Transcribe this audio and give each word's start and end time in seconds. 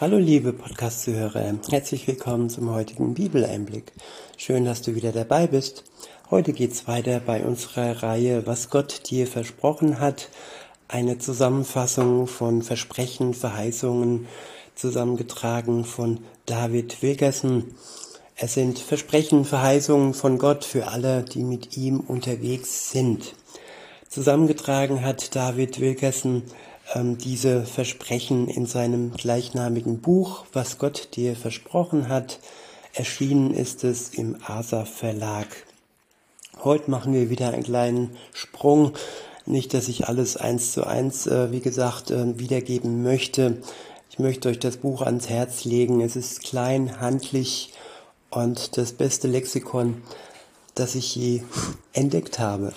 Hallo 0.00 0.18
liebe 0.18 0.52
Podcast-Zuhörer, 0.52 1.54
herzlich 1.70 2.08
willkommen 2.08 2.50
zum 2.50 2.68
heutigen 2.74 3.14
Bibeleinblick. 3.14 3.92
Schön, 4.36 4.64
dass 4.64 4.82
du 4.82 4.96
wieder 4.96 5.12
dabei 5.12 5.46
bist. 5.46 5.84
Heute 6.32 6.52
geht's 6.52 6.88
weiter 6.88 7.20
bei 7.20 7.44
unserer 7.44 8.02
Reihe 8.02 8.44
Was 8.44 8.70
Gott 8.70 9.08
dir 9.08 9.28
versprochen 9.28 10.00
hat. 10.00 10.30
Eine 10.88 11.18
Zusammenfassung 11.18 12.26
von 12.26 12.62
Versprechen, 12.62 13.34
Verheißungen, 13.34 14.26
zusammengetragen 14.74 15.84
von 15.84 16.18
David 16.44 17.00
Wilkerson. 17.00 17.76
Es 18.34 18.54
sind 18.54 18.80
Versprechen, 18.80 19.44
Verheißungen 19.44 20.12
von 20.12 20.38
Gott 20.38 20.64
für 20.64 20.88
alle, 20.88 21.22
die 21.22 21.44
mit 21.44 21.76
ihm 21.76 22.00
unterwegs 22.00 22.90
sind. 22.90 23.36
Zusammengetragen 24.08 25.02
hat 25.04 25.36
David 25.36 25.78
Wilkerson 25.78 26.42
diese 26.94 27.64
Versprechen 27.64 28.48
in 28.48 28.66
seinem 28.66 29.12
gleichnamigen 29.12 30.00
Buch, 30.00 30.44
was 30.52 30.78
Gott 30.78 31.08
dir 31.16 31.34
versprochen 31.34 32.08
hat. 32.08 32.38
Erschienen 32.92 33.52
ist 33.52 33.84
es 33.84 34.10
im 34.10 34.36
ASA 34.46 34.84
Verlag. 34.84 35.48
Heute 36.62 36.90
machen 36.90 37.12
wir 37.12 37.30
wieder 37.30 37.52
einen 37.52 37.64
kleinen 37.64 38.16
Sprung. 38.32 38.92
Nicht, 39.46 39.74
dass 39.74 39.88
ich 39.88 40.08
alles 40.08 40.36
eins 40.36 40.72
zu 40.72 40.86
eins, 40.86 41.26
äh, 41.26 41.50
wie 41.50 41.60
gesagt, 41.60 42.10
äh, 42.10 42.38
wiedergeben 42.38 43.02
möchte. 43.02 43.58
Ich 44.10 44.18
möchte 44.18 44.48
euch 44.48 44.58
das 44.60 44.76
Buch 44.76 45.02
ans 45.02 45.28
Herz 45.28 45.64
legen. 45.64 46.00
Es 46.00 46.16
ist 46.16 46.42
klein, 46.42 47.00
handlich 47.00 47.72
und 48.30 48.76
das 48.76 48.92
beste 48.92 49.26
Lexikon, 49.26 50.02
das 50.74 50.94
ich 50.94 51.16
je 51.16 51.42
entdeckt 51.92 52.38
habe. 52.38 52.72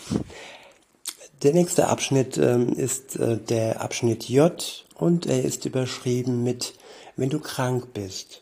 Der 1.44 1.54
nächste 1.54 1.88
Abschnitt 1.88 2.38
ähm, 2.38 2.73
ist 2.73 3.16
äh, 3.16 3.38
der 3.38 3.82
Abschnitt 3.82 4.28
J 4.28 4.86
und 4.95 5.28
er 5.28 5.44
ist 5.44 5.66
überschrieben 5.66 6.44
mit 6.44 6.73
Wenn 7.16 7.30
du 7.30 7.40
krank 7.40 7.94
bist. 7.94 8.41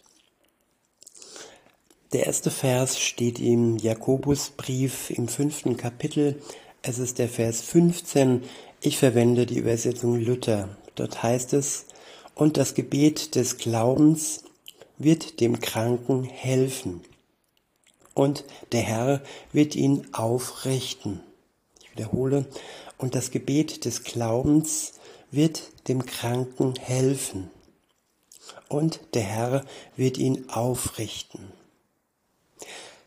Der 2.14 2.28
erste 2.28 2.52
Vers 2.52 2.98
steht 2.98 3.40
im 3.40 3.76
Jakobusbrief 3.78 5.10
im 5.10 5.28
fünften 5.28 5.76
Kapitel. 5.76 6.42
Es 6.82 6.98
ist 6.98 7.20
der 7.20 7.28
Vers 7.28 7.60
15. 7.62 8.44
Ich 8.80 8.98
verwende 8.98 9.46
die 9.46 9.58
Übersetzung 9.58 10.18
Luther. 10.18 10.70
Dort 10.96 11.22
heißt 11.22 11.52
es, 11.52 11.88
und 12.34 12.56
das 12.56 12.76
Gebet 12.76 13.36
des 13.36 13.58
Glaubens 13.58 14.44
wird 14.98 15.42
dem 15.42 15.60
Kranken 15.60 16.24
helfen. 16.24 17.02
Und 18.14 18.46
der 18.72 18.82
Herr 18.82 19.22
wird 19.52 19.76
ihn 19.76 20.08
aufrichten. 20.14 21.20
Ich 21.82 21.92
wiederhole, 21.92 22.46
und 23.06 23.14
das 23.14 23.30
Gebet 23.30 23.86
des 23.86 24.04
Glaubens 24.04 24.94
wird 25.30 25.62
dem 25.88 26.08
Kranken 26.08 26.74
helfen. 26.74 27.52
Und 28.68 29.00
der 29.14 29.22
Herr 29.22 29.66
wird 29.96 30.18
ihn 30.18 30.50
aufrichten. 30.50 31.52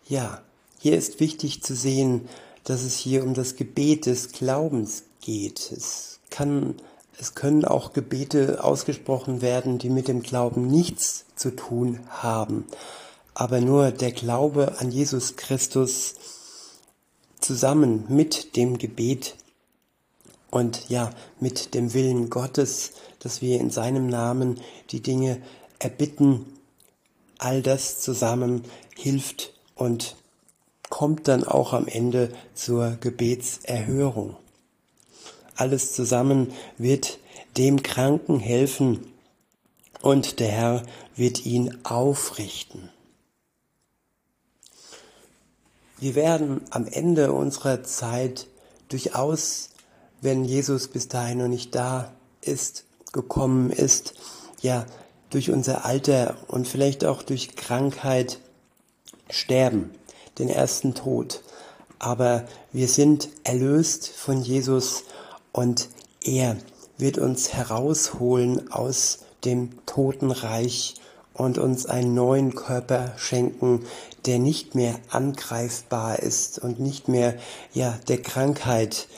Ja, 0.07 0.41
hier 0.79 0.97
ist 0.97 1.19
wichtig 1.19 1.65
zu 1.65 1.75
sehen, 1.75 2.29
dass 2.63 2.83
es 2.83 2.97
hier 2.97 3.25
um 3.25 3.35
das 3.35 3.57
Gebet 3.57 4.07
des 4.07 4.31
Glaubens 4.31 5.03
geht. 5.21 5.73
Es 5.73 6.21
kann, 6.31 6.77
es 7.19 7.35
können 7.35 7.65
auch 7.65 7.93
Gebete 7.93 8.63
ausgesprochen 8.63 9.43
werden, 9.43 9.79
die 9.79 9.91
mit 9.91 10.07
dem 10.07 10.23
Glauben 10.23 10.69
nichts 10.69 11.25
zu 11.35 11.57
tun 11.57 11.99
haben. 12.09 12.67
Aber 13.35 13.61
nur 13.61 13.91
der 13.91 14.13
Glaube 14.13 14.79
an 14.79 14.93
Jesus 14.93 15.35
Christus 15.35 16.15
zusammen 17.41 18.05
mit 18.09 18.55
dem 18.55 18.79
Gebet 18.79 19.35
und 20.51 20.89
ja, 20.89 21.11
mit 21.41 21.75
dem 21.75 21.95
Willen 21.95 22.31
Gottes, 22.31 22.93
dass 23.19 23.43
wir 23.43 23.61
in 23.61 23.71
seinem 23.71 24.09
Namen 24.09 24.61
die 24.91 25.03
Dinge 25.03 25.43
erbitten, 25.79 26.47
all 27.39 27.63
das 27.63 28.01
zusammen 28.01 28.65
hilft 28.97 29.53
und 29.75 30.17
kommt 30.89 31.29
dann 31.29 31.45
auch 31.45 31.73
am 31.73 31.87
Ende 31.87 32.33
zur 32.55 32.97
Gebetserhörung. 33.01 34.37
Alles 35.55 35.93
zusammen 35.93 36.53
wird 36.79 37.19
dem 37.57 37.83
Kranken 37.83 38.39
helfen 38.39 39.13
und 40.01 40.41
der 40.41 40.49
Herr 40.49 40.83
wird 41.17 41.45
ihn 41.45 41.79
aufrichten. 41.85 42.91
Wir 45.99 46.15
werden 46.15 46.61
am 46.71 46.87
Ende 46.87 47.33
unserer 47.33 47.83
Zeit 47.83 48.47
durchaus 48.89 49.71
wenn 50.21 50.45
Jesus 50.45 50.89
bis 50.89 51.09
dahin 51.09 51.39
noch 51.39 51.49
nicht 51.49 51.75
da 51.75 52.13
ist, 52.41 52.85
gekommen 53.13 53.71
ist, 53.71 54.15
ja, 54.61 54.87
durch 55.31 55.51
unser 55.51 55.85
Alter 55.85 56.37
und 56.49 56.67
vielleicht 56.67 57.05
auch 57.05 57.23
durch 57.23 57.55
Krankheit 57.55 58.39
sterben, 59.31 59.91
den 60.39 60.49
ersten 60.49 60.95
Tod. 60.95 61.43
Aber 61.99 62.45
wir 62.73 62.89
sind 62.89 63.29
erlöst 63.45 64.09
von 64.09 64.41
Jesus 64.41 65.05
und 65.53 65.89
er 66.23 66.57
wird 66.97 67.19
uns 67.19 67.53
herausholen 67.53 68.73
aus 68.73 69.21
dem 69.45 69.85
Totenreich 69.87 70.95
und 71.35 71.59
uns 71.59 71.87
einen 71.87 72.15
neuen 72.15 72.55
Körper 72.55 73.13
schenken, 73.17 73.85
der 74.27 74.39
nicht 74.39 74.75
mehr 74.75 74.99
angreifbar 75.11 76.19
ist 76.19 76.59
und 76.59 76.81
nicht 76.81 77.09
mehr 77.09 77.37
ja 77.73 77.99
der 78.09 78.21
Krankheit 78.21 79.09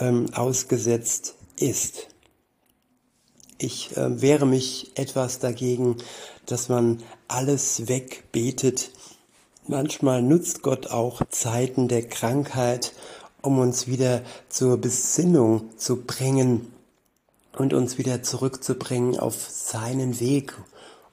ähm, 0.00 0.26
ausgesetzt 0.34 1.36
ist. 1.56 2.08
Ich 3.58 3.96
äh, 3.96 4.20
wehre 4.20 4.46
mich 4.46 4.92
etwas 4.94 5.38
dagegen, 5.38 5.96
dass 6.46 6.68
man 6.68 7.02
alles 7.28 7.88
wegbetet. 7.88 8.90
Manchmal 9.66 10.22
nutzt 10.22 10.62
Gott 10.62 10.88
auch 10.88 11.22
Zeiten 11.28 11.86
der 11.86 12.08
Krankheit, 12.08 12.92
um 13.42 13.58
uns 13.58 13.86
wieder 13.86 14.22
zur 14.48 14.78
Besinnung 14.78 15.76
zu 15.76 16.02
bringen 16.02 16.72
und 17.56 17.74
uns 17.74 17.98
wieder 17.98 18.22
zurückzubringen 18.22 19.18
auf 19.18 19.48
seinen 19.48 20.20
Weg 20.20 20.54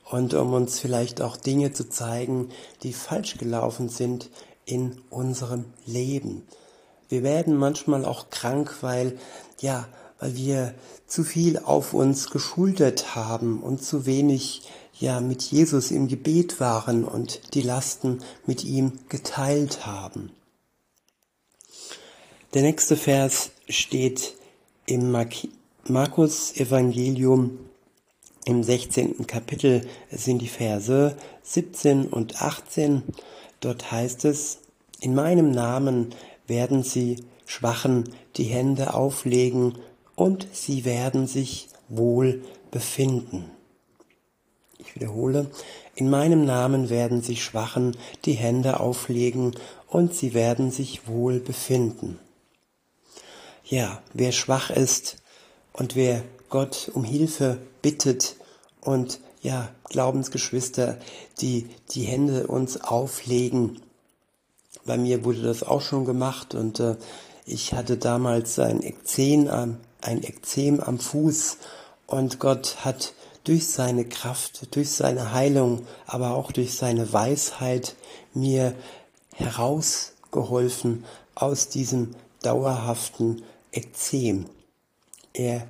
und 0.09 0.33
um 0.33 0.53
uns 0.53 0.79
vielleicht 0.79 1.21
auch 1.21 1.35
Dinge 1.35 1.73
zu 1.73 1.89
zeigen, 1.89 2.49
die 2.83 2.93
falsch 2.93 3.37
gelaufen 3.37 3.89
sind 3.89 4.29
in 4.65 5.01
unserem 5.09 5.65
Leben. 5.85 6.43
Wir 7.09 7.23
werden 7.23 7.55
manchmal 7.55 8.05
auch 8.05 8.29
krank, 8.29 8.77
weil, 8.81 9.17
ja, 9.59 9.87
weil 10.19 10.35
wir 10.35 10.73
zu 11.05 11.23
viel 11.23 11.59
auf 11.59 11.93
uns 11.93 12.29
geschultert 12.29 13.15
haben 13.15 13.61
und 13.61 13.83
zu 13.83 14.05
wenig, 14.05 14.69
ja, 14.99 15.21
mit 15.21 15.43
Jesus 15.43 15.91
im 15.91 16.07
Gebet 16.07 16.59
waren 16.59 17.03
und 17.03 17.53
die 17.53 17.61
Lasten 17.61 18.19
mit 18.45 18.63
ihm 18.63 18.93
geteilt 19.09 19.85
haben. 19.85 20.31
Der 22.53 22.63
nächste 22.63 22.97
Vers 22.97 23.51
steht 23.69 24.35
im 24.85 25.11
Markus 25.87 26.55
Evangelium 26.55 27.59
im 28.45 28.63
16. 28.63 29.27
Kapitel 29.27 29.81
sind 30.09 30.41
die 30.41 30.47
Verse 30.47 31.17
17 31.43 32.07
und 32.07 32.41
18. 32.41 33.03
Dort 33.59 33.91
heißt 33.91 34.23
es, 34.23 34.59
in 35.01 35.13
meinem 35.13 35.51
Namen 35.51 36.15
werden 36.47 36.83
sie 36.83 37.23
Schwachen 37.45 38.09
die 38.35 38.45
Hände 38.45 38.93
auflegen 38.93 39.77
und 40.15 40.47
sie 40.51 40.85
werden 40.85 41.27
sich 41.27 41.69
wohl 41.89 42.43
befinden. 42.71 43.45
Ich 44.79 44.95
wiederhole, 44.95 45.49
in 45.95 46.09
meinem 46.09 46.45
Namen 46.45 46.89
werden 46.89 47.21
sich 47.21 47.43
Schwachen 47.43 47.95
die 48.25 48.33
Hände 48.33 48.79
auflegen 48.79 49.55
und 49.87 50.13
sie 50.13 50.33
werden 50.33 50.71
sich 50.71 51.07
wohl 51.07 51.39
befinden. 51.39 52.19
Ja, 53.63 54.01
wer 54.13 54.31
schwach 54.31 54.69
ist 54.69 55.17
und 55.73 55.95
wer 55.95 56.23
Gott 56.49 56.89
um 56.93 57.03
Hilfe 57.03 57.57
bittet 57.81 58.35
und 58.81 59.19
ja, 59.41 59.69
Glaubensgeschwister, 59.89 60.97
die 61.41 61.69
die 61.91 62.03
Hände 62.03 62.47
uns 62.47 62.81
auflegen, 62.81 63.81
bei 64.87 64.97
mir 64.97 65.23
wurde 65.23 65.43
das 65.43 65.61
auch 65.61 65.81
schon 65.81 66.05
gemacht 66.05 66.55
und 66.55 66.79
äh, 66.79 66.95
ich 67.45 67.73
hatte 67.73 67.97
damals 67.97 68.57
ein 68.57 68.81
Ekzem, 68.81 69.47
am, 69.47 69.77
ein 70.01 70.23
Ekzem 70.23 70.79
am 70.79 70.97
Fuß 70.97 71.57
und 72.07 72.39
Gott 72.39 72.77
hat 72.83 73.13
durch 73.43 73.67
seine 73.67 74.05
Kraft, 74.05 74.75
durch 74.75 74.89
seine 74.89 75.31
Heilung, 75.31 75.85
aber 76.05 76.31
auch 76.31 76.51
durch 76.51 76.75
seine 76.75 77.13
Weisheit 77.13 77.95
mir 78.33 78.73
herausgeholfen 79.35 81.05
aus 81.35 81.69
diesem 81.69 82.15
dauerhaften 82.41 83.43
Ekzem. 83.71 84.45
Er 85.33 85.65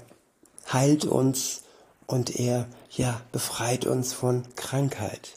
heilt 0.71 1.05
uns 1.05 1.63
und 2.05 2.39
er 2.39 2.67
ja 2.89 3.19
befreit 3.31 3.85
uns 3.85 4.13
von 4.13 4.43
Krankheit. 4.55 5.36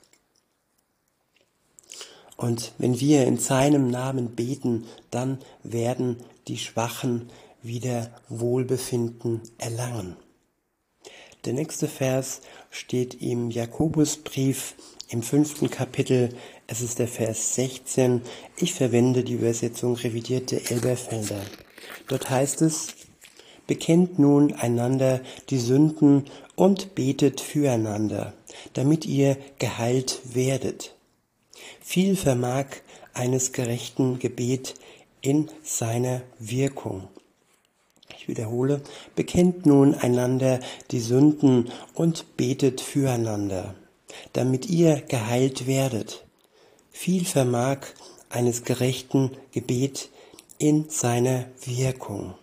Und 2.41 2.73
wenn 2.79 2.99
wir 2.99 3.27
in 3.27 3.37
seinem 3.37 3.91
Namen 3.91 4.35
beten, 4.35 4.87
dann 5.11 5.41
werden 5.63 6.17
die 6.49 6.57
Schwachen 6.57 7.29
wieder 7.61 8.11
Wohlbefinden 8.31 9.43
erlangen. 9.59 10.17
Der 11.45 11.53
nächste 11.53 11.87
Vers 11.87 12.41
steht 12.71 13.21
im 13.21 13.51
Jakobusbrief 13.51 14.75
im 15.11 15.23
fünften 15.23 15.69
Kapitel. 15.69 16.31
Es 16.67 16.81
ist 16.81 16.99
der 16.99 17.09
Vers 17.09 17.57
16. 17.57 18.23
Ich 18.57 18.73
verwende 18.73 19.23
die 19.23 19.35
Übersetzung 19.35 19.97
revidierte 19.97 20.71
Elberfelder. 20.71 21.43
Dort 22.09 22.31
heißt 22.31 22.63
es, 22.63 22.95
Bekennt 23.67 24.19
nun 24.19 24.55
einander 24.55 25.21
die 25.51 25.59
Sünden 25.59 26.25
und 26.57 26.95
betet 26.95 27.43
füreinander, 27.43 28.33
damit 28.73 29.05
ihr 29.05 29.37
geheilt 29.59 30.23
werdet. 30.33 30.97
Viel 31.93 32.15
vermag 32.15 32.67
eines 33.15 33.51
gerechten 33.51 34.21
Gebet 34.21 34.77
in 35.23 35.51
seiner 35.65 36.23
Wirkung. 36.39 37.09
Ich 38.17 38.29
wiederhole, 38.29 38.81
bekennt 39.17 39.67
nun 39.67 39.97
einander 39.97 40.61
die 40.93 41.01
Sünden 41.01 41.73
und 41.95 42.37
betet 42.37 42.81
füreinander, 42.81 43.75
damit 44.35 44.71
ihr 44.71 45.01
geheilt 45.01 45.67
werdet. 45.67 46.25
Viel 46.93 47.25
vermag 47.25 47.79
eines 48.29 48.63
gerechten 48.63 49.33
Gebet 49.51 50.11
in 50.59 50.91
seiner 50.91 51.47
Wirkung. 51.65 52.35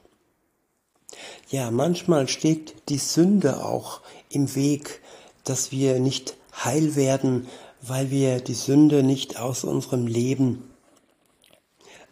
Ja, 1.50 1.72
manchmal 1.72 2.28
steht 2.28 2.90
die 2.90 2.98
Sünde 2.98 3.64
auch 3.64 4.02
im 4.30 4.54
Weg, 4.56 5.00
dass 5.46 5.72
wir 5.72 6.02
nicht 6.02 6.36
heil 6.66 6.98
werden, 6.98 7.48
weil 7.82 8.12
wir 8.12 8.40
die 8.40 8.54
Sünde 8.54 9.04
nicht 9.04 9.40
aus 9.40 9.64
unserem 9.64 10.08
Leben 10.08 10.64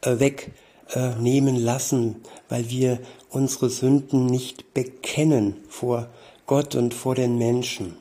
äh, 0.01 0.19
wegnehmen 0.19 1.55
lassen, 1.55 2.17
weil 2.49 2.69
wir 2.69 2.99
unsere 3.29 3.69
Sünden 3.69 4.25
nicht 4.27 4.73
bekennen 4.73 5.57
vor 5.67 6.09
Gott 6.45 6.75
und 6.75 6.93
vor 6.93 7.15
den 7.15 7.37
Menschen. 7.37 7.97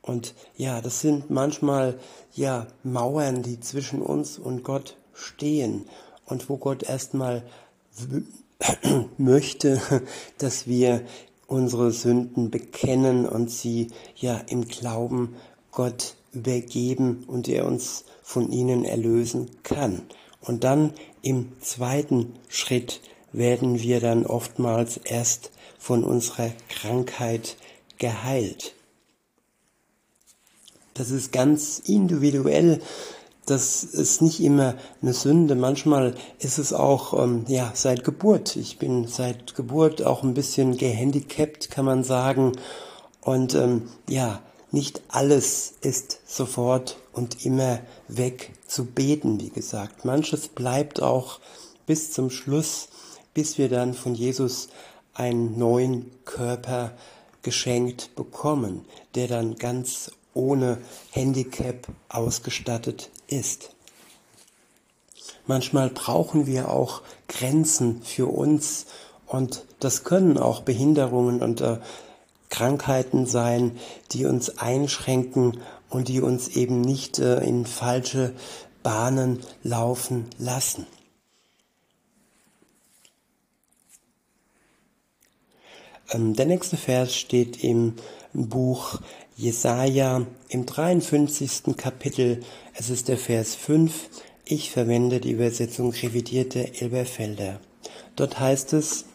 Und 0.00 0.34
ja, 0.56 0.80
das 0.80 1.00
sind 1.00 1.30
manchmal 1.30 1.98
ja 2.34 2.66
Mauern, 2.82 3.42
die 3.42 3.60
zwischen 3.60 4.02
uns 4.02 4.38
und 4.38 4.62
Gott 4.62 4.96
stehen 5.14 5.86
und 6.26 6.48
wo 6.48 6.56
Gott 6.56 6.82
erstmal 6.82 7.42
möchte, 9.18 9.80
dass 10.38 10.66
wir 10.66 11.02
unsere 11.46 11.90
Sünden 11.90 12.50
bekennen 12.50 13.26
und 13.26 13.50
sie 13.50 13.88
ja 14.16 14.36
im 14.48 14.68
Glauben 14.68 15.36
Gott 15.74 16.14
übergeben 16.32 17.24
und 17.26 17.48
er 17.48 17.66
uns 17.66 18.04
von 18.22 18.50
ihnen 18.50 18.84
erlösen 18.84 19.50
kann. 19.62 20.02
Und 20.40 20.64
dann 20.64 20.92
im 21.22 21.52
zweiten 21.60 22.34
Schritt 22.48 23.00
werden 23.32 23.80
wir 23.80 24.00
dann 24.00 24.26
oftmals 24.26 24.98
erst 24.98 25.50
von 25.78 26.04
unserer 26.04 26.50
Krankheit 26.68 27.56
geheilt. 27.98 28.74
Das 30.94 31.10
ist 31.10 31.32
ganz 31.32 31.80
individuell. 31.84 32.80
Das 33.46 33.84
ist 33.84 34.22
nicht 34.22 34.40
immer 34.40 34.76
eine 35.02 35.12
Sünde. 35.12 35.54
Manchmal 35.54 36.14
ist 36.38 36.58
es 36.58 36.72
auch, 36.72 37.20
ähm, 37.22 37.44
ja, 37.48 37.72
seit 37.74 38.04
Geburt. 38.04 38.56
Ich 38.56 38.78
bin 38.78 39.06
seit 39.06 39.54
Geburt 39.54 40.02
auch 40.02 40.22
ein 40.22 40.34
bisschen 40.34 40.78
gehandicapt, 40.78 41.70
kann 41.70 41.84
man 41.84 42.04
sagen. 42.04 42.52
Und 43.20 43.54
ähm, 43.54 43.88
ja, 44.08 44.40
nicht 44.74 45.02
alles 45.08 45.74
ist 45.80 46.20
sofort 46.26 46.98
und 47.12 47.46
immer 47.46 47.78
weg 48.08 48.52
zu 48.66 48.84
beten, 48.84 49.40
wie 49.40 49.50
gesagt. 49.50 50.04
Manches 50.04 50.48
bleibt 50.48 51.00
auch 51.00 51.40
bis 51.86 52.12
zum 52.12 52.28
Schluss, 52.28 52.88
bis 53.32 53.56
wir 53.56 53.68
dann 53.68 53.94
von 53.94 54.14
Jesus 54.14 54.68
einen 55.14 55.56
neuen 55.58 56.10
Körper 56.24 56.92
geschenkt 57.42 58.16
bekommen, 58.16 58.84
der 59.14 59.28
dann 59.28 59.54
ganz 59.56 60.10
ohne 60.34 60.78
Handicap 61.12 61.86
ausgestattet 62.08 63.10
ist. 63.28 63.70
Manchmal 65.46 65.90
brauchen 65.90 66.46
wir 66.46 66.70
auch 66.70 67.02
Grenzen 67.28 68.02
für 68.02 68.26
uns 68.26 68.86
und 69.26 69.64
das 69.78 70.02
können 70.02 70.36
auch 70.36 70.62
Behinderungen 70.62 71.42
und 71.42 71.60
äh, 71.60 71.78
Krankheiten 72.54 73.26
sein, 73.26 73.72
die 74.12 74.26
uns 74.26 74.58
einschränken 74.58 75.58
und 75.90 76.06
die 76.06 76.20
uns 76.20 76.46
eben 76.48 76.82
nicht 76.82 77.18
äh, 77.18 77.40
in 77.40 77.66
falsche 77.66 78.32
Bahnen 78.84 79.40
laufen 79.64 80.26
lassen. 80.38 80.86
Ähm, 86.12 86.36
der 86.36 86.46
nächste 86.46 86.76
Vers 86.76 87.16
steht 87.16 87.64
im 87.64 87.96
Buch 88.32 89.00
Jesaja 89.36 90.24
im 90.48 90.64
53. 90.64 91.76
Kapitel. 91.76 92.40
Es 92.74 92.88
ist 92.88 93.08
der 93.08 93.18
Vers 93.18 93.56
5. 93.56 94.10
Ich 94.44 94.70
verwende 94.70 95.18
die 95.18 95.32
Übersetzung 95.32 95.90
revidierte 95.90 96.80
Elberfelder. 96.80 97.58
Dort 98.14 98.38
heißt 98.38 98.74
es, 98.74 99.06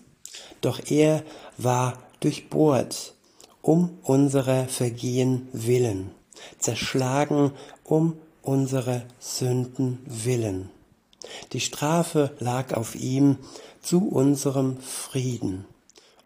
doch 0.60 0.82
er 0.90 1.24
war 1.58 2.04
durchbohrt 2.20 3.14
um 3.62 3.98
unserer 4.04 4.68
Vergehen 4.68 5.48
willen, 5.52 6.12
zerschlagen 6.60 7.52
um 7.84 8.16
unsere 8.42 9.04
Sünden 9.20 10.00
willen. 10.06 10.70
Die 11.54 11.60
Strafe 11.60 12.32
lag 12.40 12.74
auf 12.74 12.96
ihm 12.96 13.38
zu 13.82 14.08
unserem 14.08 14.78
Frieden, 14.78 15.66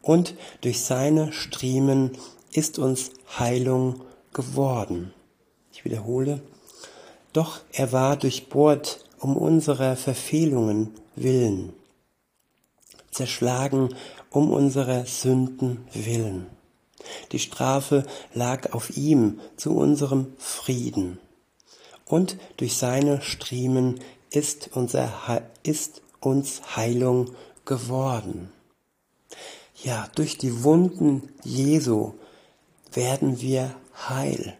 und 0.01 0.35
durch 0.61 0.81
seine 0.81 1.31
Striemen 1.31 2.11
ist 2.51 2.77
uns 2.77 3.11
Heilung 3.39 4.01
geworden. 4.33 5.13
Ich 5.71 5.85
wiederhole, 5.85 6.41
doch 7.31 7.61
er 7.71 7.91
war 7.91 8.17
durchbohrt 8.17 8.99
um 9.19 9.37
unserer 9.37 9.95
Verfehlungen 9.95 10.91
willen, 11.15 11.73
zerschlagen 13.11 13.95
um 14.29 14.51
unserer 14.51 15.05
Sünden 15.05 15.87
willen. 15.93 16.47
Die 17.33 17.39
Strafe 17.39 18.05
lag 18.33 18.73
auf 18.73 18.95
ihm 18.95 19.41
zu 19.57 19.75
unserem 19.75 20.33
Frieden. 20.37 21.19
Und 22.05 22.37
durch 22.57 22.77
seine 22.77 23.21
Striemen 23.21 23.99
ist, 24.29 24.69
unser, 24.73 25.11
ist 25.63 26.01
uns 26.19 26.61
Heilung 26.75 27.31
geworden. 27.65 28.51
Ja, 29.83 30.07
durch 30.15 30.37
die 30.37 30.63
Wunden 30.63 31.29
Jesu 31.43 32.13
werden 32.91 33.41
wir 33.41 33.73
heil. 34.07 34.55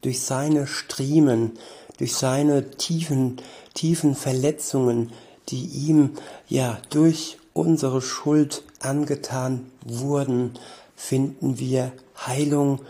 Durch 0.00 0.20
seine 0.20 0.68
Striemen, 0.68 1.58
durch 1.98 2.14
seine 2.14 2.70
tiefen, 2.70 3.38
tiefen 3.74 4.14
Verletzungen, 4.14 5.12
die 5.48 5.64
ihm 5.64 6.16
ja 6.48 6.78
durch 6.90 7.38
unsere 7.54 8.00
Schuld 8.02 8.62
angetan 8.80 9.70
wurden, 9.84 10.58
finden 10.96 11.58
wir 11.58 11.92
Heilung 12.26 12.80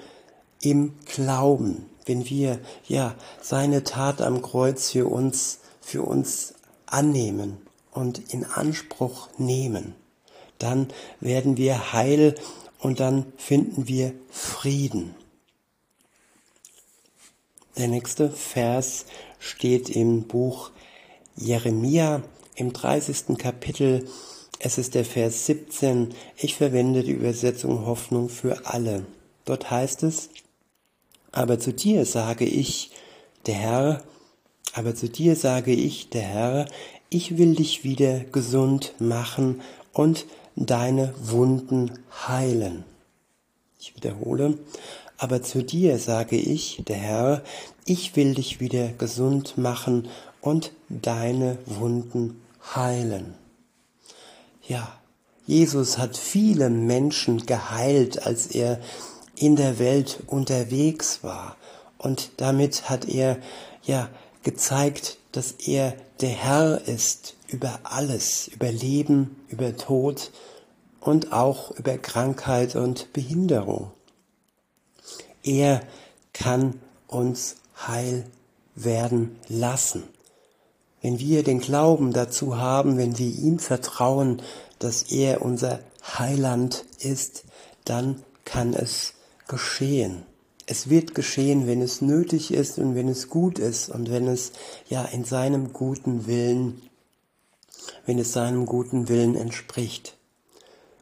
im 0.61 0.95
Glauben, 1.05 1.87
wenn 2.07 2.29
wir 2.29 2.61
ja 2.87 3.15
seine 3.41 3.85
Tat 3.85 4.21
am 4.21 4.43
Kreuz 4.43 4.91
für 4.91 5.07
uns 5.07 5.61
für 5.81 6.03
uns 6.03 6.55
annehmen 6.87 7.59
und 7.93 8.33
in 8.33 8.45
Anspruch 8.45 9.29
nehmen, 9.37 9.95
dann 10.59 10.89
werden 11.21 11.57
wir 11.57 11.93
heil 11.93 12.35
und 12.79 13.01
dann 13.01 13.33
finden 13.37 13.87
wir 13.87 14.15
Frieden. 14.31 15.15
Der 17.77 17.89
nächste 17.89 18.31
Vers 18.31 19.05
steht 19.39 19.91
im 19.91 20.25
Buch 20.25 20.71
Jeremia 21.37 22.23
im 22.55 22.73
30. 22.73 23.37
Kapitel 23.37 24.07
es 24.65 24.79
ist 24.79 24.95
der 24.95 25.05
Vers 25.05 25.45
17. 25.45 26.15
Ich 26.39 26.55
verwende 26.55 27.03
die 27.03 27.13
Übersetzung 27.13 27.85
Hoffnung 27.85 28.31
für 28.31 28.65
alle. 28.65 29.05
Dort 29.45 29.71
heißt 29.71 30.03
es, 30.05 30.31
aber 31.33 31.59
zu 31.59 31.75
dir 31.75 32.07
sage 32.07 32.47
ich, 32.47 32.91
der 33.45 33.57
Herr, 33.57 34.03
aber 34.73 34.95
zu 34.95 35.11
dir 35.11 35.37
sage 35.37 35.73
ich, 35.73 36.09
der 36.09 36.23
Herr, 36.23 36.67
ich 37.11 37.37
will 37.37 37.55
dich 37.55 37.85
wieder 37.85 38.21
gesund 38.21 38.95
machen 39.01 39.61
und 39.93 40.25
deine 40.57 41.13
Wunden 41.21 41.99
heilen. 42.27 42.85
Ich 43.79 43.95
wiederhole, 43.95 44.57
aber 45.19 45.43
zu 45.43 45.63
dir 45.63 45.99
sage 45.99 46.37
ich, 46.37 46.83
der 46.89 46.97
Herr, 46.97 47.45
ich 47.85 48.17
will 48.17 48.35
dich 48.35 48.61
wieder 48.61 48.89
gesund 48.89 49.59
machen 49.59 50.09
und 50.41 50.73
deine 50.89 51.59
Wunden 51.67 52.41
heilen. 52.75 53.44
Ja, 54.67 54.99
Jesus 55.47 55.99
hat 55.99 56.17
viele 56.17 56.71
Menschen 56.71 57.45
geheilt, 57.45 58.27
als 58.27 58.47
er 58.47 58.81
in 59.37 59.57
der 59.57 59.79
Welt 59.79 60.23
unterwegs 60.27 61.23
war. 61.23 61.57
Und 61.99 62.33
damit 62.39 62.89
hat 62.89 63.07
er 63.07 63.39
ja 63.83 64.09
gezeigt, 64.43 65.19
dass 65.33 65.53
er 65.53 65.95
der 66.21 66.31
Herr 66.31 66.81
ist 66.87 67.35
über 67.49 67.81
alles, 67.83 68.49
über 68.49 68.71
Leben, 68.71 69.37
über 69.49 69.77
Tod 69.77 70.31
und 71.01 71.33
auch 71.33 71.71
über 71.73 71.99
Krankheit 71.99 72.77
und 72.77 73.13
Behinderung. 73.13 73.91
Er 75.43 75.83
kann 76.33 76.81
uns 77.07 77.57
heil 77.87 78.25
werden 78.75 79.37
lassen. 79.49 80.05
Wenn 81.05 81.19
wir 81.19 81.43
den 81.43 81.61
Glauben 81.61 82.15
dazu 82.15 82.57
haben, 82.57 82.97
wenn 82.97 83.19
wir 83.19 83.27
ihm 83.27 83.59
vertrauen, 83.59 84.41
dass 84.79 85.03
er 85.03 85.43
unser 85.43 85.81
Heiland 86.03 86.87
ist, 86.99 87.45
dann 87.85 88.23
kann 88.47 88.73
es 88.73 89.13
geschehen. 89.47 90.23
Es 90.65 90.89
wird 90.89 91.15
geschehen, 91.15 91.67
wenn 91.67 91.83
es 91.83 92.01
nötig 92.01 92.55
ist 92.55 92.79
und 92.79 92.95
wenn 92.95 93.09
es 93.09 93.29
gut 93.29 93.59
ist 93.59 93.91
und 93.91 94.11
wenn 94.11 94.27
es 94.27 94.53
ja 94.89 95.05
in 95.05 95.27
seinem 95.27 95.75
guten 95.75 96.27
Willen, 96.27 96.81
wenn 98.07 98.19
es 98.19 98.33
seinem 98.33 98.65
guten 98.65 99.11
Willen 99.11 99.37
entspricht. 99.37 100.17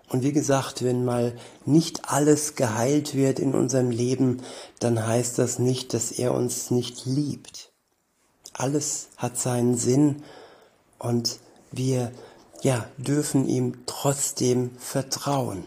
Und 0.09 0.25
wie 0.25 0.32
gesagt, 0.32 0.82
wenn 0.82 1.04
mal 1.04 1.37
nicht 1.64 2.11
alles 2.11 2.56
geheilt 2.56 3.14
wird 3.14 3.38
in 3.38 3.54
unserem 3.54 3.90
Leben, 3.90 4.42
dann 4.80 5.06
heißt 5.06 5.38
das 5.38 5.61
nicht, 5.61 5.94
dass 5.94 6.11
er 6.11 6.35
uns 6.35 6.73
nicht 6.73 7.06
liebt. 7.06 7.71
Alles 8.52 9.09
hat 9.16 9.38
seinen 9.38 9.76
Sinn 9.76 10.23
und 10.99 11.38
wir 11.71 12.12
ja, 12.62 12.87
dürfen 12.97 13.49
ihm 13.49 13.85
trotzdem 13.87 14.71
vertrauen. 14.78 15.64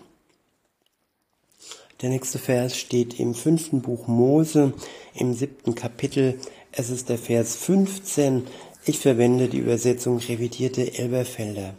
Der 2.01 2.09
nächste 2.09 2.39
Vers 2.39 2.77
steht 2.77 3.19
im 3.19 3.33
fünften 3.33 3.81
Buch 3.81 4.07
Mose 4.07 4.73
im 5.13 5.33
siebten 5.33 5.75
Kapitel. 5.75 6.39
Es 6.71 6.89
ist 6.89 7.09
der 7.09 7.17
Vers 7.17 7.55
15. 7.55 8.47
Ich 8.85 8.99
verwende 8.99 9.47
die 9.47 9.59
Übersetzung 9.59 10.19
revidierte 10.19 10.97
Elberfelder. 10.97 11.73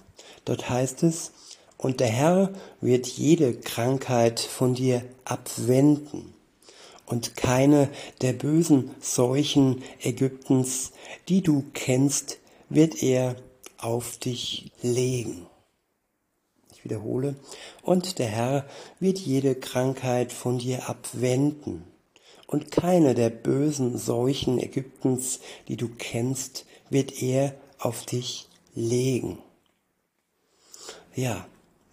Dort 0.45 0.69
heißt 0.69 1.03
es, 1.03 1.33
und 1.79 2.01
der 2.01 2.09
Herr 2.09 2.51
wird 2.81 3.07
jede 3.07 3.55
Krankheit 3.55 4.41
von 4.41 4.75
dir 4.75 5.03
abwenden 5.25 6.36
und 7.07 7.37
keine 7.37 7.89
der 8.21 8.33
bösen 8.33 8.91
Seuchen 9.01 9.83
Ägyptens, 10.03 10.93
die 11.29 11.43
du 11.43 11.65
kennst, 11.73 12.39
wird 12.69 13.03
er 13.03 13.37
auf 13.79 14.19
dich 14.19 14.71
legen. 14.83 15.47
Ich 16.75 16.85
wiederhole, 16.85 17.37
und 17.83 18.19
der 18.19 18.29
Herr 18.29 18.67
wird 19.01 19.19
jede 19.19 19.55
Krankheit 19.55 20.33
von 20.33 20.59
dir 20.59 20.89
abwenden, 20.89 21.85
und 22.47 22.71
keine 22.71 23.15
der 23.15 23.31
bösen 23.31 23.99
Seuchen 23.99 24.59
Ägyptens, 24.61 25.41
die 25.69 25.77
du 25.77 25.89
kennst, 25.89 26.65
wird 26.91 27.23
er 27.23 27.55
auf 27.79 28.07
dich 28.07 28.49
legen. 28.75 29.39
Ja, 31.15 31.47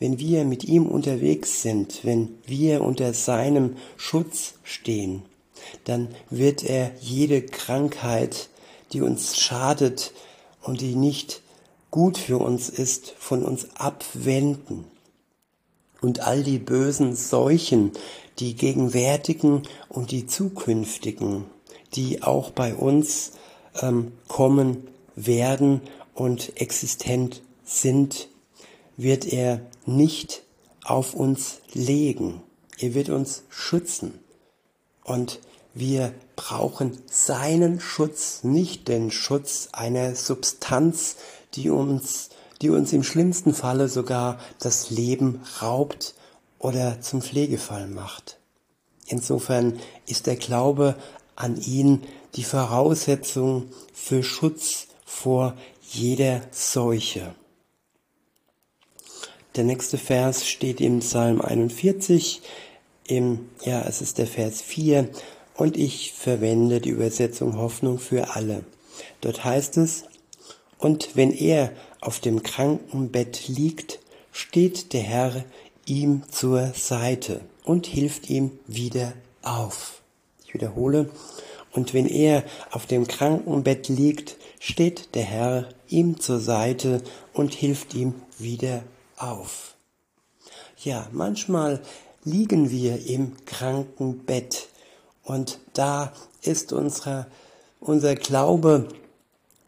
wenn 0.03 0.19
wir 0.19 0.43
mit 0.43 0.65
ihm 0.65 0.87
unterwegs 0.87 1.61
sind, 1.61 2.03
wenn 2.03 2.27
wir 2.45 2.81
unter 2.81 3.13
seinem 3.13 3.77
Schutz 3.95 4.55
stehen, 4.65 5.21
dann 5.85 6.09
wird 6.29 6.61
er 6.61 6.91
jede 6.99 7.41
Krankheit, 7.41 8.49
die 8.91 8.99
uns 8.99 9.37
schadet 9.37 10.11
und 10.61 10.81
die 10.81 10.95
nicht 10.95 11.41
gut 11.89 12.17
für 12.17 12.39
uns 12.39 12.67
ist, 12.67 13.13
von 13.17 13.45
uns 13.45 13.67
abwenden. 13.75 14.83
Und 16.01 16.19
all 16.19 16.43
die 16.43 16.59
bösen 16.59 17.15
Seuchen, 17.15 17.93
die 18.39 18.55
gegenwärtigen 18.55 19.63
und 19.87 20.11
die 20.11 20.27
zukünftigen, 20.27 21.45
die 21.95 22.23
auch 22.23 22.51
bei 22.51 22.75
uns 22.75 23.31
ähm, 23.81 24.11
kommen 24.27 24.85
werden 25.15 25.79
und 26.13 26.59
existent 26.59 27.41
sind, 27.63 28.27
wird 28.97 29.25
er 29.25 29.61
nicht 29.85 30.43
auf 30.83 31.13
uns 31.13 31.59
legen. 31.73 32.41
Er 32.77 32.93
wird 32.93 33.09
uns 33.09 33.43
schützen. 33.49 34.19
Und 35.03 35.39
wir 35.73 36.13
brauchen 36.35 36.97
seinen 37.09 37.79
Schutz, 37.79 38.43
nicht 38.43 38.87
den 38.87 39.11
Schutz 39.11 39.69
einer 39.71 40.15
Substanz, 40.15 41.15
die 41.55 41.69
uns, 41.69 42.29
die 42.61 42.69
uns 42.69 42.93
im 42.93 43.03
schlimmsten 43.03 43.53
Falle 43.53 43.89
sogar 43.89 44.39
das 44.59 44.89
Leben 44.89 45.41
raubt 45.61 46.15
oder 46.59 47.01
zum 47.01 47.21
Pflegefall 47.21 47.87
macht. 47.87 48.37
Insofern 49.07 49.79
ist 50.05 50.27
der 50.27 50.35
Glaube 50.35 50.95
an 51.35 51.57
ihn 51.57 52.03
die 52.35 52.43
Voraussetzung 52.43 53.69
für 53.93 54.23
Schutz 54.23 54.87
vor 55.05 55.55
jeder 55.81 56.41
Seuche. 56.51 57.35
Der 59.55 59.63
nächste 59.63 59.99
Vers 59.99 60.47
steht 60.47 60.81
im 60.81 61.01
Psalm 61.01 61.39
41, 61.39 62.41
im, 63.05 63.49
ja, 63.63 63.83
es 63.83 64.01
ist 64.01 64.17
der 64.17 64.25
Vers 64.25 64.63
4 64.63 65.09
und 65.53 65.77
ich 65.77 66.13
verwende 66.13 66.81
die 66.81 66.89
Übersetzung 66.89 67.55
Hoffnung 67.57 67.99
für 67.99 68.35
alle. 68.35 68.63
Dort 69.21 69.45
heißt 69.45 69.77
es, 69.77 70.05
und 70.79 71.09
wenn 71.13 71.31
er 71.31 71.71
auf 72.01 72.19
dem 72.19 72.41
Krankenbett 72.41 73.47
liegt, 73.47 73.99
steht 74.31 74.91
der 74.91 75.03
Herr 75.03 75.45
ihm 75.85 76.23
zur 76.31 76.73
Seite 76.73 77.41
und 77.63 77.85
hilft 77.85 78.31
ihm 78.31 78.57
wieder 78.65 79.13
auf. 79.43 80.01
Ich 80.47 80.55
wiederhole, 80.55 81.11
und 81.73 81.93
wenn 81.93 82.07
er 82.07 82.43
auf 82.71 82.87
dem 82.87 83.07
Krankenbett 83.07 83.87
liegt, 83.87 84.35
steht 84.59 85.13
der 85.13 85.25
Herr 85.25 85.69
ihm 85.89 86.19
zur 86.19 86.39
Seite 86.39 87.03
und 87.33 87.53
hilft 87.53 87.93
ihm 87.93 88.15
wieder 88.39 88.83
auf. 89.17 89.75
Ja, 90.77 91.07
manchmal 91.11 91.81
liegen 92.23 92.71
wir 92.71 93.05
im 93.05 93.45
Krankenbett 93.45 94.67
und 95.23 95.59
da 95.73 96.13
ist 96.41 96.73
unsere, 96.73 97.27
unser 97.79 98.15
Glaube 98.15 98.87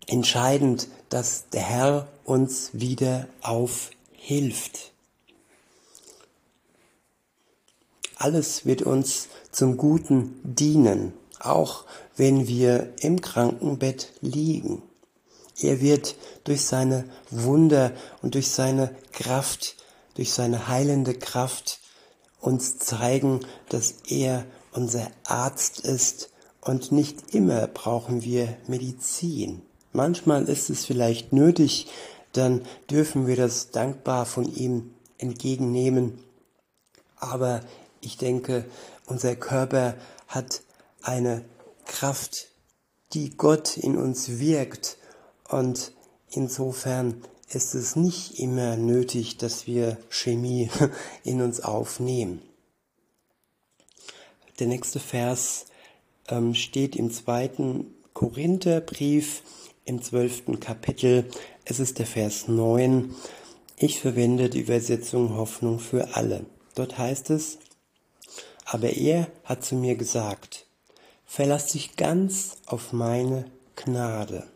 entscheidend, 0.08 0.88
dass 1.10 1.50
der 1.50 1.62
Herr 1.62 2.08
uns 2.24 2.72
wieder 2.74 3.28
aufhilft. 3.42 4.92
Alles 8.18 8.66
wird 8.66 8.82
uns 8.82 9.28
zum 9.52 9.78
Guten 9.78 10.40
dienen, 10.44 11.14
auch 11.40 11.86
wenn 12.16 12.48
wir 12.48 12.94
im 13.00 13.22
Krankenbett 13.22 14.14
liegen. 14.22 14.82
Er 15.60 15.82
wird 15.82 16.16
durch 16.44 16.66
seine 16.66 17.06
Wunder 17.30 17.94
und 18.22 18.36
durch 18.36 18.52
seine 18.52 18.96
Kraft, 19.12 19.78
durch 20.16 20.34
seine 20.34 20.68
heilende 20.68 21.14
Kraft 21.14 21.80
uns 22.40 22.78
zeigen, 22.78 23.40
dass 23.70 23.96
er 24.08 24.46
unser 24.72 25.10
Arzt 25.24 25.80
ist 25.80 26.30
und 26.62 26.92
nicht 26.92 27.34
immer 27.34 27.68
brauchen 27.68 28.24
wir 28.24 28.58
Medizin. 28.68 29.62
Manchmal 29.94 30.50
ist 30.50 30.70
es 30.70 30.86
vielleicht 30.86 31.32
nötig, 31.32 31.88
dann 32.34 32.62
dürfen 32.90 33.28
wir 33.28 33.38
das 33.38 33.72
dankbar 33.72 34.26
von 34.26 34.54
ihm 34.54 34.94
entgegennehmen. 35.18 36.20
Aber 37.16 37.62
ich 38.02 38.18
denke, 38.18 38.66
unser 39.06 39.36
Körper 39.36 39.96
hat 40.28 40.64
eine 41.02 41.46
Kraft, 41.86 42.50
die 43.14 43.38
Gott 43.38 43.78
in 43.78 43.98
uns 43.98 44.40
wirkt 44.40 44.98
und 45.50 45.92
insofern 46.32 47.22
ist 47.50 47.76
es 47.76 47.96
nicht 47.96 48.40
immer 48.40 48.76
nötig, 48.76 49.38
dass 49.38 49.68
wir 49.68 49.98
Chemie 50.10 50.70
in 51.24 51.42
uns 51.42 51.62
aufnehmen. 51.62 52.42
Der 54.60 54.68
nächste 54.68 55.00
Vers 55.00 55.66
ähm, 56.28 56.56
steht 56.56 56.96
im 56.96 57.12
zweiten 57.12 57.94
Korintherbrief 58.14 59.44
im 59.84 60.02
zwölften 60.02 60.60
Kapitel. 60.60 61.30
Es 61.66 61.80
ist 61.80 62.00
der 62.00 62.08
Vers 62.08 62.48
9. 62.48 63.14
Ich 63.78 64.00
verwende 64.00 64.50
die 64.50 64.62
Übersetzung 64.62 65.36
Hoffnung 65.36 65.80
für 65.80 66.16
alle. 66.16 66.46
Dort 66.74 66.98
heißt 66.98 67.30
es, 67.30 67.60
aber 68.66 68.90
er 68.90 69.28
hat 69.44 69.64
zu 69.64 69.76
mir 69.76 69.96
gesagt, 69.96 70.66
verlass 71.26 71.74
dich 71.74 71.98
ganz 71.98 72.58
auf 72.66 72.94
meine 72.94 73.46
Gnade 73.76 74.48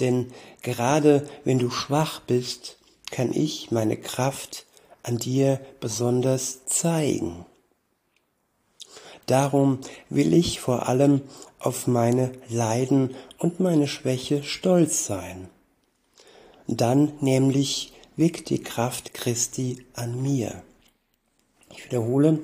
denn 0.00 0.32
gerade 0.62 1.28
wenn 1.44 1.58
du 1.58 1.70
schwach 1.70 2.20
bist, 2.20 2.78
kann 3.10 3.32
ich 3.32 3.70
meine 3.70 3.96
Kraft 3.96 4.66
an 5.02 5.18
dir 5.18 5.60
besonders 5.80 6.66
zeigen. 6.66 7.46
Darum 9.26 9.80
will 10.08 10.32
ich 10.32 10.60
vor 10.60 10.88
allem 10.88 11.22
auf 11.58 11.86
meine 11.86 12.32
Leiden 12.48 13.14
und 13.38 13.60
meine 13.60 13.88
Schwäche 13.88 14.42
stolz 14.42 15.06
sein. 15.06 15.48
Dann 16.66 17.12
nämlich 17.20 17.92
wirkt 18.16 18.50
die 18.50 18.62
Kraft 18.62 19.14
Christi 19.14 19.84
an 19.94 20.22
mir. 20.22 20.62
Ich 21.70 21.84
wiederhole, 21.84 22.40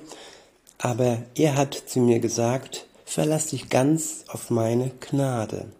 aber 0.79 1.23
er 1.35 1.57
hat 1.57 1.75
zu 1.75 2.01
mir 2.01 2.21
gesagt, 2.21 2.87
verlass 3.05 3.49
dich 3.49 3.71
ganz 3.71 4.25
auf 4.29 4.51
meine 4.51 4.91
Gnade. 5.01 5.73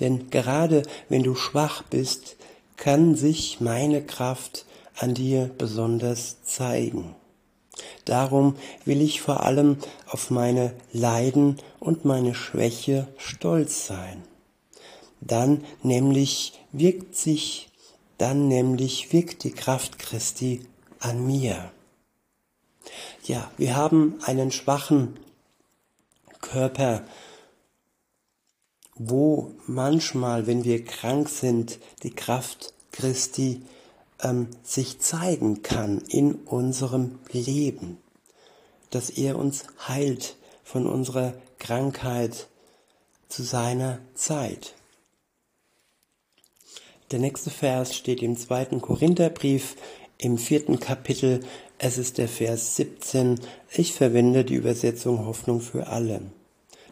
Denn 0.00 0.30
gerade 0.30 0.82
wenn 1.08 1.22
du 1.22 1.34
schwach 1.34 1.82
bist, 1.82 2.36
kann 2.76 3.14
sich 3.14 3.60
meine 3.60 4.02
Kraft 4.02 4.64
an 4.96 5.14
dir 5.14 5.50
besonders 5.58 6.42
zeigen. 6.44 7.14
Darum 8.04 8.56
will 8.84 9.02
ich 9.02 9.20
vor 9.20 9.44
allem 9.44 9.76
auf 10.06 10.30
meine 10.30 10.72
Leiden 10.92 11.58
und 11.78 12.04
meine 12.04 12.34
Schwäche 12.34 13.06
stolz 13.18 13.86
sein. 13.86 14.22
Dann 15.20 15.64
nämlich 15.82 16.58
wirkt 16.72 17.16
sich, 17.16 17.68
dann 18.16 18.48
nämlich 18.48 19.12
wirkt 19.12 19.44
die 19.44 19.52
Kraft 19.52 19.98
Christi 19.98 20.62
an 21.00 21.26
mir. 21.26 21.70
Ja, 23.24 23.50
wir 23.56 23.76
haben 23.76 24.18
einen 24.24 24.50
schwachen 24.50 25.18
Körper, 26.40 27.02
wo 28.98 29.52
manchmal, 29.66 30.46
wenn 30.46 30.64
wir 30.64 30.84
krank 30.84 31.28
sind, 31.28 31.78
die 32.02 32.10
Kraft 32.10 32.74
Christi 32.92 33.62
ähm, 34.22 34.48
sich 34.62 34.98
zeigen 35.00 35.62
kann 35.62 36.02
in 36.08 36.34
unserem 36.34 37.18
Leben, 37.30 37.98
dass 38.90 39.10
er 39.10 39.38
uns 39.38 39.64
heilt 39.86 40.36
von 40.64 40.86
unserer 40.86 41.34
Krankheit 41.58 42.48
zu 43.28 43.42
seiner 43.42 44.00
Zeit. 44.14 44.74
Der 47.10 47.20
nächste 47.20 47.50
Vers 47.50 47.96
steht 47.96 48.22
im 48.22 48.36
zweiten 48.36 48.82
Korintherbrief 48.82 49.76
im 50.18 50.36
vierten 50.36 50.78
Kapitel. 50.80 51.40
Es 51.78 51.96
ist 51.96 52.18
der 52.18 52.28
Vers 52.28 52.76
17. 52.76 53.40
Ich 53.72 53.94
verwende 53.94 54.44
die 54.44 54.56
Übersetzung 54.56 55.24
Hoffnung 55.24 55.60
für 55.60 55.86
alle. 55.86 56.20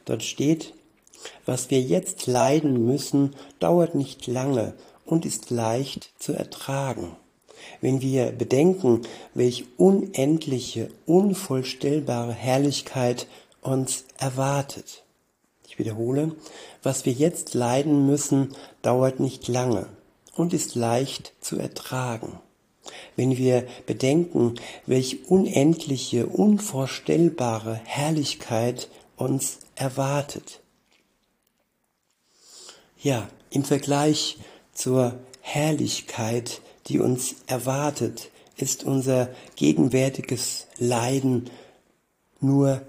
Dort 0.05 0.23
steht, 0.23 0.73
was 1.45 1.71
wir 1.71 1.81
jetzt 1.81 2.27
leiden 2.27 2.85
müssen, 2.87 3.35
dauert 3.61 3.95
nicht 3.95 4.27
lange 4.27 4.75
und 5.05 5.25
ist 5.25 5.51
leicht 5.51 6.11
zu 6.19 6.33
ertragen. 6.33 7.17
Wenn 7.81 8.01
wir 8.01 8.33
bedenken, 8.33 9.03
welch 9.35 9.65
unendliche, 9.77 10.91
unvollstellbare 11.07 12.33
Herrlichkeit 12.33 13.27
uns 13.61 14.05
erwartet. 14.19 15.05
Ich 15.67 15.79
wiederhole, 15.79 16.35
was 16.83 17.05
wir 17.05 17.13
jetzt 17.13 17.55
leiden 17.55 18.07
müssen, 18.07 18.55
dauert 18.83 19.21
nicht 19.21 19.49
lange 19.49 19.87
und 20.35 20.53
ist 20.55 20.75
leicht 20.75 21.35
zu 21.41 21.59
ertragen. 21.59 22.39
Wenn 23.17 23.37
wir 23.37 23.67
bedenken, 23.87 24.55
welch 24.87 25.29
unendliche, 25.29 26.27
unvorstellbare 26.27 27.81
Herrlichkeit 27.85 28.89
uns 29.17 29.59
erwartet. 29.75 30.61
Ja, 33.07 33.29
im 33.51 33.63
Vergleich 33.63 34.37
zur 34.73 35.15
Herrlichkeit, 35.41 36.61
die 36.89 36.99
uns 36.99 37.37
erwartet, 37.47 38.33
ist 38.57 38.83
unser 38.83 39.29
gegenwärtiges 39.55 40.67
Leiden 40.79 41.49
nur 42.41 42.83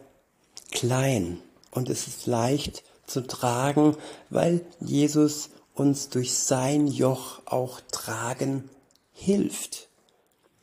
klein 0.72 1.38
und 1.70 1.88
es 1.88 2.08
ist 2.08 2.26
leicht 2.26 2.84
zu 3.06 3.28
tragen, 3.28 3.96
weil 4.32 4.66
Jesus 4.80 5.52
uns 5.76 6.10
durch 6.10 6.34
sein 6.34 6.88
Joch 6.88 7.44
auch 7.46 7.80
tragen 7.92 8.72
hilft. 9.14 9.88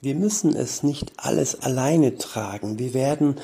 Wir 0.01 0.17
müssen 0.17 0.57
es 0.57 0.83
nicht 0.83 1.13
alles 1.17 1.63
alleine 1.63 2.19
tragen. 2.19 2.81
Wir 2.81 2.93
werden 2.93 3.37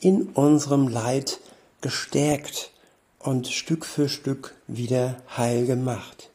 in 0.00 0.28
unserem 0.28 0.88
Leid 0.88 1.40
gestärkt 1.82 2.70
und 3.18 3.48
Stück 3.48 3.84
für 3.84 4.08
Stück 4.08 4.54
wieder 4.66 5.22
heil 5.36 5.66
gemacht. 5.66 6.30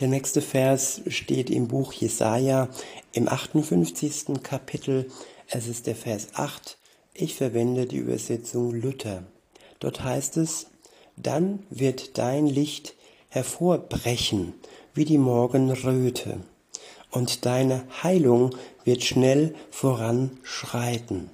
Der 0.00 0.08
nächste 0.08 0.42
Vers 0.42 1.02
steht 1.08 1.50
im 1.50 1.68
Buch 1.68 1.92
Jesaja 1.92 2.68
im 3.12 3.28
58. 3.28 4.42
Kapitel. 4.42 5.10
Es 5.48 5.68
ist 5.68 5.86
der 5.86 5.94
Vers 5.94 6.28
8. 6.34 6.78
Ich 7.14 7.36
verwende 7.36 7.86
die 7.86 7.98
Übersetzung 7.98 8.72
Luther. 8.72 9.22
Dort 9.78 10.02
heißt 10.02 10.36
es, 10.36 10.66
dann 11.16 11.64
wird 11.70 12.18
dein 12.18 12.46
Licht 12.46 12.94
hervorbrechen 13.28 14.54
wie 14.94 15.04
die 15.04 15.18
Morgenröte 15.18 16.40
und 17.10 17.46
deine 17.46 17.84
Heilung 18.02 18.50
wird 18.84 19.04
schnell 19.04 19.54
voranschreiten 19.70 21.30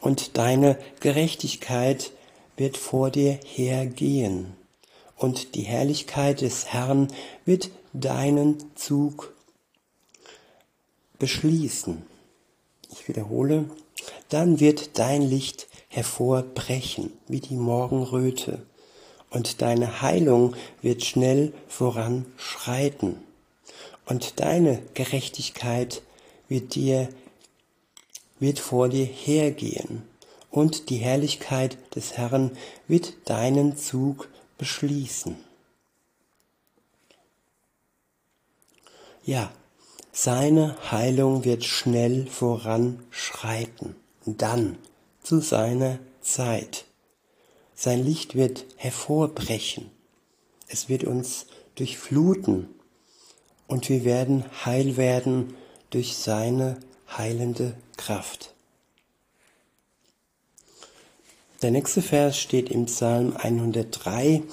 und 0.00 0.38
deine 0.38 0.78
Gerechtigkeit 1.00 2.12
wird 2.58 2.76
vor 2.76 3.10
dir 3.10 3.38
hergehen. 3.44 4.52
Und 5.16 5.54
die 5.54 5.62
Herrlichkeit 5.62 6.42
des 6.42 6.66
Herrn 6.66 7.08
wird 7.44 7.70
deinen 7.92 8.76
Zug 8.76 9.32
beschließen. 11.18 12.02
Ich 12.92 13.08
wiederhole, 13.08 13.68
dann 14.28 14.60
wird 14.60 14.98
dein 14.98 15.22
Licht 15.22 15.66
hervorbrechen 15.88 17.12
wie 17.26 17.40
die 17.40 17.56
Morgenröte. 17.56 18.62
Und 19.30 19.60
deine 19.62 20.00
Heilung 20.02 20.54
wird 20.80 21.04
schnell 21.04 21.52
voranschreiten. 21.66 23.16
Und 24.06 24.40
deine 24.40 24.82
Gerechtigkeit 24.94 26.02
wird 26.48 26.74
dir 26.74 27.08
wird 28.40 28.60
vor 28.60 28.88
dir 28.88 29.04
hergehen 29.04 30.04
und 30.58 30.90
die 30.90 30.96
Herrlichkeit 30.96 31.78
des 31.94 32.16
Herrn 32.16 32.50
wird 32.88 33.12
deinen 33.26 33.76
Zug 33.76 34.28
beschließen. 34.58 35.36
Ja, 39.22 39.52
seine 40.10 40.76
Heilung 40.90 41.44
wird 41.44 41.64
schnell 41.64 42.26
voranschreiten, 42.26 43.94
dann 44.26 44.78
zu 45.22 45.38
seiner 45.38 46.00
Zeit. 46.22 46.86
Sein 47.76 48.04
Licht 48.04 48.34
wird 48.34 48.66
hervorbrechen, 48.78 49.92
es 50.66 50.88
wird 50.88 51.04
uns 51.04 51.46
durchfluten 51.76 52.68
und 53.68 53.88
wir 53.88 54.04
werden 54.04 54.44
heil 54.64 54.96
werden 54.96 55.54
durch 55.90 56.16
seine 56.16 56.80
heilende 57.16 57.74
Kraft. 57.96 58.56
Der 61.60 61.72
nächste 61.72 62.02
Vers 62.02 62.38
steht 62.38 62.70
im 62.70 62.86
Psalm 62.86 63.36
103. 63.36 64.44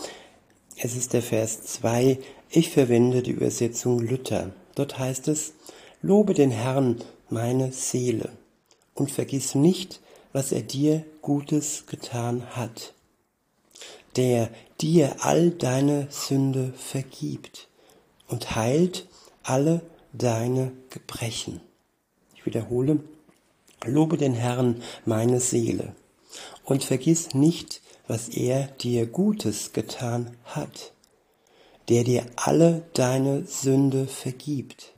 Es 0.76 0.96
ist 0.96 1.14
der 1.14 1.22
Vers 1.22 1.62
2. 1.62 2.18
Ich 2.50 2.72
verwende 2.72 3.22
die 3.22 3.30
Übersetzung 3.30 4.00
Luther. 4.00 4.50
Dort 4.74 4.98
heißt 4.98 5.28
es, 5.28 5.54
Lobe 6.02 6.34
den 6.34 6.50
Herrn, 6.50 6.98
meine 7.30 7.72
Seele, 7.72 8.32
und 8.96 9.12
vergiss 9.12 9.54
nicht, 9.54 10.02
was 10.34 10.52
er 10.52 10.64
dir 10.64 11.06
Gutes 11.22 11.86
getan 11.86 12.44
hat, 12.56 12.96
der 14.16 14.50
dir 14.82 15.18
all 15.20 15.52
deine 15.52 16.08
Sünde 16.10 16.74
vergibt 16.76 17.68
und 18.28 18.56
heilt 18.56 19.08
alle 19.44 19.82
deine 20.12 20.72
Gebrechen. 20.90 21.62
Ich 22.36 22.48
wiederhole, 22.48 23.00
Lobe 23.86 24.18
den 24.18 24.34
Herrn, 24.34 24.82
meine 25.06 25.40
Seele 25.40 25.94
und 26.66 26.84
vergiss 26.84 27.34
nicht, 27.34 27.82
was 28.08 28.30
er 28.30 28.68
dir 28.68 29.06
Gutes 29.06 29.74
getan 29.74 30.36
hat, 30.44 30.92
der 31.90 32.04
dir 32.04 32.26
alle 32.36 32.84
deine 32.94 33.46
Sünde 33.46 34.08
vergibt 34.08 34.94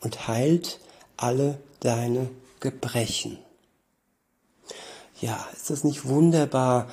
und 0.00 0.28
heilt 0.28 0.80
alle 1.16 1.58
deine 1.80 2.30
Gebrechen. 2.60 3.38
Ja, 5.20 5.46
ist 5.52 5.70
das 5.70 5.84
nicht 5.84 6.06
wunderbar, 6.06 6.88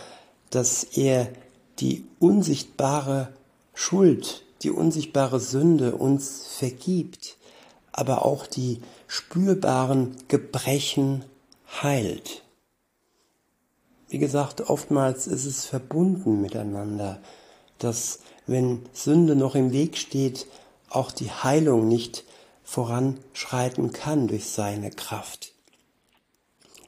dass 0.51 0.83
er 0.83 1.31
die 1.79 2.05
unsichtbare 2.19 3.33
Schuld, 3.73 4.43
die 4.61 4.71
unsichtbare 4.71 5.39
Sünde 5.39 5.95
uns 5.95 6.45
vergibt, 6.45 7.37
aber 7.91 8.25
auch 8.25 8.45
die 8.45 8.81
spürbaren 9.07 10.15
Gebrechen 10.27 11.25
heilt. 11.81 12.43
Wie 14.10 14.17
gesagt, 14.17 14.62
oftmals 14.62 15.28
ist 15.28 15.45
es 15.45 15.65
verbunden 15.65 16.41
miteinander, 16.41 17.19
dass 17.78 18.19
wenn 18.48 18.82
Sünde 18.91 19.36
noch 19.36 19.54
im 19.54 19.72
Weg 19.72 19.98
steht, 19.98 20.48
auch 20.89 21.12
die 21.12 21.30
Heilung 21.30 21.88
nicht 21.88 22.24
voranschreiten 22.63 23.93
kann 23.93 24.28
durch 24.28 24.50
seine 24.50 24.89
Kraft. 24.89 25.54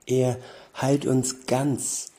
Er 0.08 0.38
heilt 0.80 1.06
uns 1.06 1.46
ganz 1.46 2.12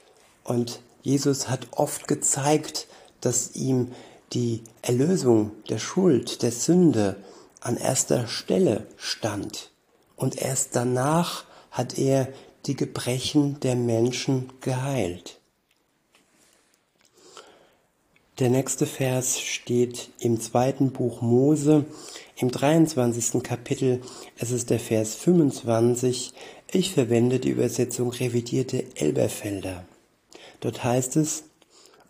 und 0.45 0.81
Jesus 1.03 1.49
hat 1.49 1.67
oft 1.73 2.07
gezeigt, 2.07 2.87
dass 3.21 3.57
ihm 3.57 3.93
die 4.33 4.63
Erlösung 4.83 5.51
der 5.69 5.79
Schuld, 5.79 6.43
der 6.43 6.53
Sünde 6.53 7.17
an 7.61 7.77
erster 7.77 8.29
Stelle 8.29 8.87
stand. 8.97 9.71
Und 10.15 10.41
erst 10.41 10.77
danach 10.77 11.45
hat 11.73 11.99
er 11.99 12.29
die 12.67 12.77
Gebrechen 12.77 13.59
der 13.61 13.77
Menschen 13.77 14.53
geheilt. 14.61 15.41
Der 18.39 18.49
nächste 18.49 18.87
Vers 18.87 19.41
steht 19.41 20.11
im 20.19 20.41
zweiten 20.41 20.91
Buch 20.91 21.21
Mose 21.21 21.85
im 22.37 22.51
23. 22.51 23.43
Kapitel, 23.43 24.01
es 24.39 24.51
ist 24.51 24.71
der 24.71 24.81
Vers 24.81 25.15
25, 25.15 26.33
ich 26.73 26.93
verwende 26.93 27.39
die 27.39 27.51
Übersetzung 27.51 28.11
revidierte 28.11 28.85
Elberfelder. 28.97 29.85
Dort 30.61 30.83
heißt 30.83 31.17
es, 31.17 31.45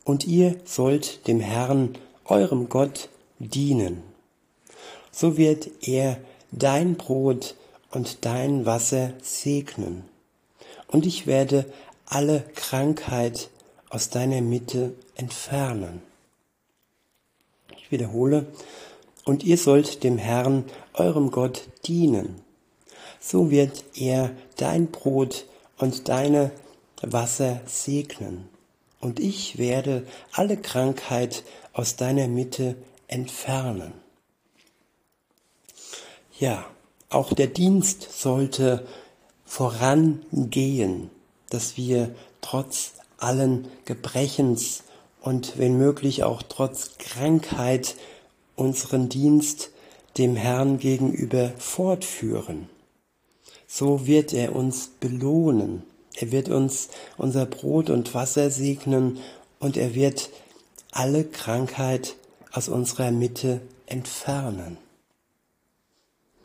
und 0.05 0.27
ihr 0.27 0.57
sollt 0.65 1.27
dem 1.27 1.41
Herrn, 1.41 1.99
eurem 2.25 2.69
Gott, 2.69 3.09
dienen. 3.38 4.03
So 5.11 5.37
wird 5.37 5.69
er 5.83 6.19
dein 6.53 6.95
Brot 6.95 7.57
und 7.91 8.25
dein 8.25 8.65
Wasser 8.65 9.12
segnen. 9.23 10.12
Und 10.93 11.07
ich 11.07 11.27
werde 11.27 11.65
alle 12.07 12.45
Krankheit 12.55 13.49
aus 13.89 14.11
deiner 14.11 14.43
Mitte 14.43 14.95
entfernen. 15.17 16.03
Ich 17.77 17.91
wiederhole, 17.91 18.47
und 19.25 19.43
ihr 19.43 19.57
sollt 19.57 20.05
dem 20.05 20.19
Herrn, 20.19 20.65
eurem 20.93 21.31
Gott, 21.31 21.69
dienen. 21.87 22.43
So 23.21 23.51
wird 23.51 23.85
er 23.95 24.31
dein 24.57 24.91
Brot 24.91 25.47
und 25.79 26.09
deine 26.09 26.51
Wasser 27.01 27.61
segnen. 27.67 28.49
Und 29.01 29.19
ich 29.19 29.59
werde 29.59 30.07
alle 30.33 30.57
Krankheit 30.57 31.43
aus 31.73 31.97
deiner 31.97 32.29
Mitte 32.29 32.77
entfernen. 33.09 33.93
Ja, 36.39 36.67
auch 37.09 37.33
der 37.33 37.47
Dienst 37.47 38.13
sollte 38.13 38.87
vorangehen, 39.53 41.11
dass 41.51 41.77
wir 41.77 42.15
trotz 42.41 42.95
allen 43.19 43.69
Gebrechens 43.85 44.83
und 45.21 45.59
wenn 45.59 45.77
möglich 45.77 46.25
auch 46.25 46.43
trotz 46.43 46.93
Krankheit 46.97 47.97
unseren 48.57 49.11
Dienst 49.11 49.71
dem 50.17 50.37
Herrn 50.37 50.79
gegenüber 50.79 51.53
fortführen. 51.59 52.71
So 53.67 54.07
wird 54.07 54.33
er 54.33 54.57
uns 54.57 54.88
belohnen. 55.01 55.83
Er 56.15 56.33
wird 56.33 56.49
uns 56.49 56.88
unser 57.19 57.45
Brot 57.45 57.91
und 57.91 58.15
Wasser 58.15 58.51
segnen 58.51 59.19
und 59.59 59.77
er 59.77 59.95
wird 59.95 60.31
alle 60.93 61.25
Krankheit 61.25 62.17
aus 62.53 62.71
unserer 62.71 63.11
Mitte 63.11 63.61
entfernen. 63.85 64.79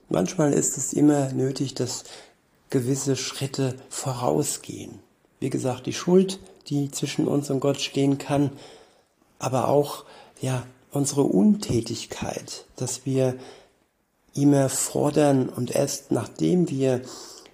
Manchmal 0.09 0.51
ist 0.51 0.77
es 0.77 0.91
immer 0.91 1.31
nötig, 1.31 1.73
dass 1.73 2.03
gewisse 2.69 3.15
Schritte 3.15 3.75
vorausgehen. 3.89 4.99
Wie 5.39 5.49
gesagt, 5.49 5.85
die 5.85 5.93
Schuld, 5.93 6.39
die 6.67 6.91
zwischen 6.91 7.27
uns 7.27 7.49
und 7.49 7.59
Gott 7.59 7.79
stehen 7.79 8.17
kann, 8.17 8.51
aber 9.39 9.67
auch, 9.67 10.05
ja, 10.41 10.65
unsere 10.91 11.23
Untätigkeit, 11.23 12.65
dass 12.75 13.05
wir 13.05 13.35
immer 14.33 14.69
fordern 14.69 15.49
und 15.49 15.71
erst 15.71 16.11
nachdem 16.11 16.69
wir, 16.69 17.01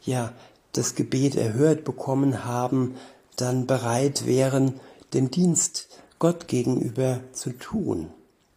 ja, 0.04 0.34
das 0.73 0.95
Gebet 0.95 1.36
erhört 1.36 1.84
bekommen 1.84 2.45
haben, 2.45 2.95
dann 3.36 3.67
bereit 3.67 4.26
wären, 4.26 4.80
den 5.13 5.30
Dienst 5.30 5.88
Gott 6.19 6.47
gegenüber 6.47 7.19
zu 7.32 7.52
tun. 7.52 8.12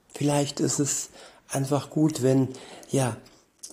Vielleicht 0.08 0.60
ist 0.60 0.78
es 0.78 1.10
einfach 1.48 1.90
gut, 1.90 2.22
wenn, 2.22 2.48
ja, 2.90 3.16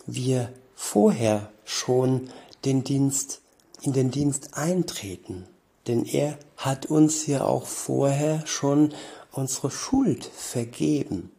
wir 0.05 0.51
vorher 0.75 1.49
schon 1.63 2.29
den 2.65 2.83
Dienst, 2.83 3.41
in 3.81 3.93
den 3.93 4.11
Dienst 4.11 4.53
eintreten. 4.53 5.45
Denn 5.87 6.05
er 6.05 6.37
hat 6.55 6.85
uns 6.85 7.27
ja 7.27 7.43
auch 7.43 7.65
vorher 7.65 8.45
schon 8.47 8.93
unsere 9.31 9.71
Schuld 9.71 10.25
vergeben. 10.25 11.31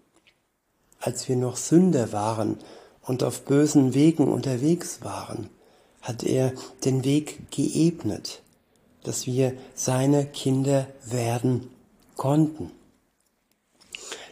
Als 1.01 1.29
wir 1.29 1.37
noch 1.37 1.57
Sünder 1.57 2.13
waren 2.13 2.59
und 3.03 3.23
auf 3.23 3.45
bösen 3.45 3.95
Wegen 3.95 4.29
unterwegs 4.29 5.03
waren, 5.03 5.51
hat 6.03 6.23
er 6.23 6.53
den 6.85 7.05
Weg 7.05 7.51
geebnet, 7.51 8.43
dass 9.03 9.27
wir 9.27 9.55
seine 9.75 10.27
Kinder 10.27 10.89
werden 11.05 11.71
konnten. 12.17 12.71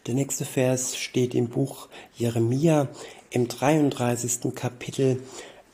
Der 0.07 0.15
nächste 0.15 0.45
Vers 0.45 0.97
steht 0.97 1.35
im 1.35 1.49
Buch 1.49 1.89
Jeremia 2.17 2.89
im 3.31 3.49
33. 3.49 4.55
Kapitel. 4.55 5.23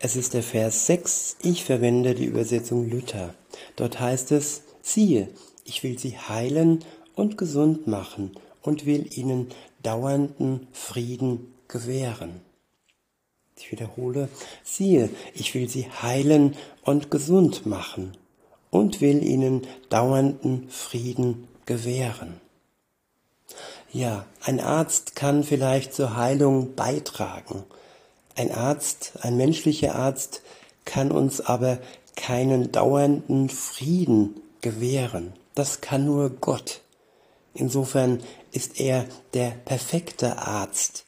Es 0.00 0.14
ist 0.14 0.34
der 0.34 0.44
Vers 0.44 0.86
6. 0.86 1.38
Ich 1.42 1.64
verwende 1.64 2.14
die 2.14 2.26
Übersetzung 2.26 2.88
Luther. 2.88 3.34
Dort 3.74 3.98
heißt 3.98 4.30
es, 4.30 4.62
siehe, 4.80 5.28
ich 5.64 5.82
will 5.82 5.98
sie 5.98 6.16
heilen 6.16 6.84
und 7.16 7.36
gesund 7.36 7.88
machen 7.88 8.30
und 8.62 8.86
will 8.86 9.08
ihnen 9.18 9.48
dauernden 9.82 10.68
Frieden 10.70 11.52
gewähren. 11.66 12.40
Ich 13.56 13.72
wiederhole, 13.72 14.28
siehe, 14.62 15.10
ich 15.34 15.54
will 15.54 15.68
sie 15.68 15.90
heilen 15.90 16.54
und 16.84 17.10
gesund 17.10 17.66
machen 17.66 18.16
und 18.70 19.00
will 19.00 19.24
ihnen 19.24 19.66
dauernden 19.88 20.70
Frieden 20.70 21.48
gewähren. 21.66 22.40
Ja, 23.92 24.26
ein 24.42 24.60
Arzt 24.60 25.16
kann 25.16 25.42
vielleicht 25.42 25.92
zur 25.92 26.16
Heilung 26.16 26.76
beitragen. 26.76 27.64
Ein 28.38 28.52
Arzt, 28.52 29.14
ein 29.22 29.36
menschlicher 29.36 29.96
Arzt 29.96 30.42
kann 30.84 31.10
uns 31.10 31.40
aber 31.40 31.80
keinen 32.14 32.70
dauernden 32.70 33.48
Frieden 33.48 34.40
gewähren. 34.60 35.32
Das 35.56 35.80
kann 35.80 36.04
nur 36.04 36.30
Gott. 36.30 36.82
Insofern 37.52 38.22
ist 38.52 38.78
er 38.78 39.06
der 39.34 39.50
perfekte 39.64 40.38
Arzt, 40.38 41.04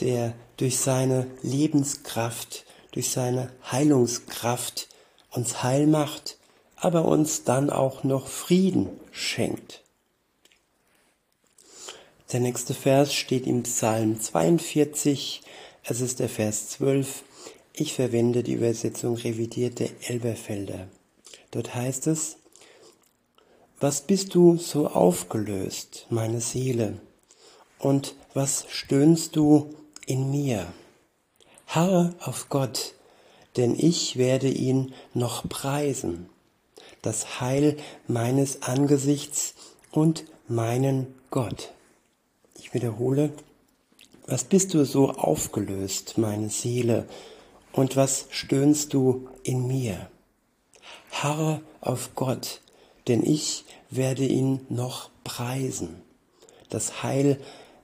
der 0.00 0.34
durch 0.56 0.78
seine 0.78 1.28
Lebenskraft, 1.40 2.64
durch 2.90 3.12
seine 3.12 3.52
Heilungskraft 3.70 4.88
uns 5.30 5.62
heil 5.62 5.86
macht, 5.86 6.36
aber 6.74 7.04
uns 7.04 7.44
dann 7.44 7.70
auch 7.70 8.02
noch 8.02 8.26
Frieden 8.26 8.88
schenkt. 9.12 9.84
Der 12.32 12.40
nächste 12.40 12.74
Vers 12.74 13.14
steht 13.14 13.46
im 13.46 13.62
Psalm 13.62 14.20
42, 14.20 15.42
es 15.88 16.00
ist 16.00 16.18
der 16.18 16.28
Vers 16.28 16.70
12. 16.70 17.22
Ich 17.72 17.94
verwende 17.94 18.42
die 18.42 18.54
Übersetzung 18.54 19.16
revidierte 19.16 19.88
Elberfelder. 20.08 20.88
Dort 21.52 21.74
heißt 21.74 22.08
es, 22.08 22.38
was 23.78 24.00
bist 24.00 24.34
du 24.34 24.56
so 24.56 24.88
aufgelöst, 24.88 26.06
meine 26.10 26.40
Seele, 26.40 26.98
und 27.78 28.14
was 28.34 28.64
stöhnst 28.68 29.36
du 29.36 29.74
in 30.06 30.30
mir? 30.30 30.66
Harre 31.66 32.14
auf 32.20 32.48
Gott, 32.48 32.94
denn 33.56 33.78
ich 33.78 34.16
werde 34.16 34.48
ihn 34.48 34.94
noch 35.14 35.48
preisen, 35.48 36.28
das 37.02 37.40
Heil 37.40 37.76
meines 38.08 38.62
Angesichts 38.62 39.54
und 39.92 40.24
meinen 40.48 41.14
Gott. 41.30 41.72
Ich 42.58 42.72
wiederhole, 42.74 43.32
was 44.26 44.44
bist 44.44 44.74
du 44.74 44.84
so 44.84 45.10
aufgelöst, 45.10 46.18
meine 46.18 46.50
Seele, 46.50 47.08
und 47.72 47.96
was 47.96 48.26
stöhnst 48.30 48.92
du 48.94 49.28
in 49.42 49.66
mir? 49.66 50.08
Harre 51.10 51.62
auf 51.80 52.14
Gott, 52.14 52.60
denn 53.06 53.24
ich 53.24 53.64
werde 53.90 54.24
ihn 54.24 54.60
noch 54.68 55.10
preisen, 55.24 56.02
das 56.70 57.02
Heil 57.02 57.40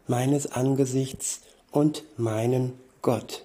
meines 0.06 0.50
Angesichts 0.50 1.40
und 1.70 2.04
meinen 2.16 2.72
Gott. 3.02 3.44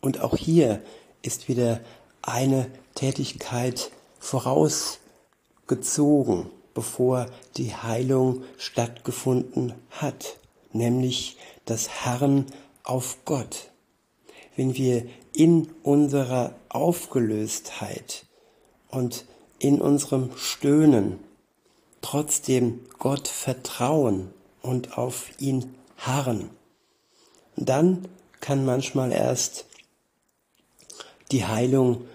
Und 0.00 0.20
auch 0.20 0.36
hier 0.36 0.80
ist 1.22 1.48
wieder 1.48 1.80
eine 2.22 2.70
Tätigkeit 2.94 3.90
vorausgezogen 4.20 6.50
bevor 6.76 7.26
die 7.56 7.74
Heilung 7.74 8.44
stattgefunden 8.58 9.72
hat, 9.90 10.36
nämlich 10.76 11.36
das 11.64 12.04
Herren 12.04 12.46
auf 12.84 13.18
Gott. 13.24 13.70
Wenn 14.56 14.74
wir 14.74 15.06
in 15.32 15.70
unserer 15.82 16.54
Aufgelöstheit 16.68 18.26
und 18.88 19.26
in 19.58 19.80
unserem 19.80 20.30
Stöhnen 20.36 21.18
trotzdem 22.00 22.80
Gott 22.98 23.28
vertrauen 23.28 24.32
und 24.62 24.96
auf 24.96 25.30
ihn 25.38 25.74
harren, 25.98 26.50
dann 27.56 28.06
kann 28.40 28.64
manchmal 28.64 29.12
erst 29.12 29.66
die 31.32 31.44
Heilung 31.44 32.06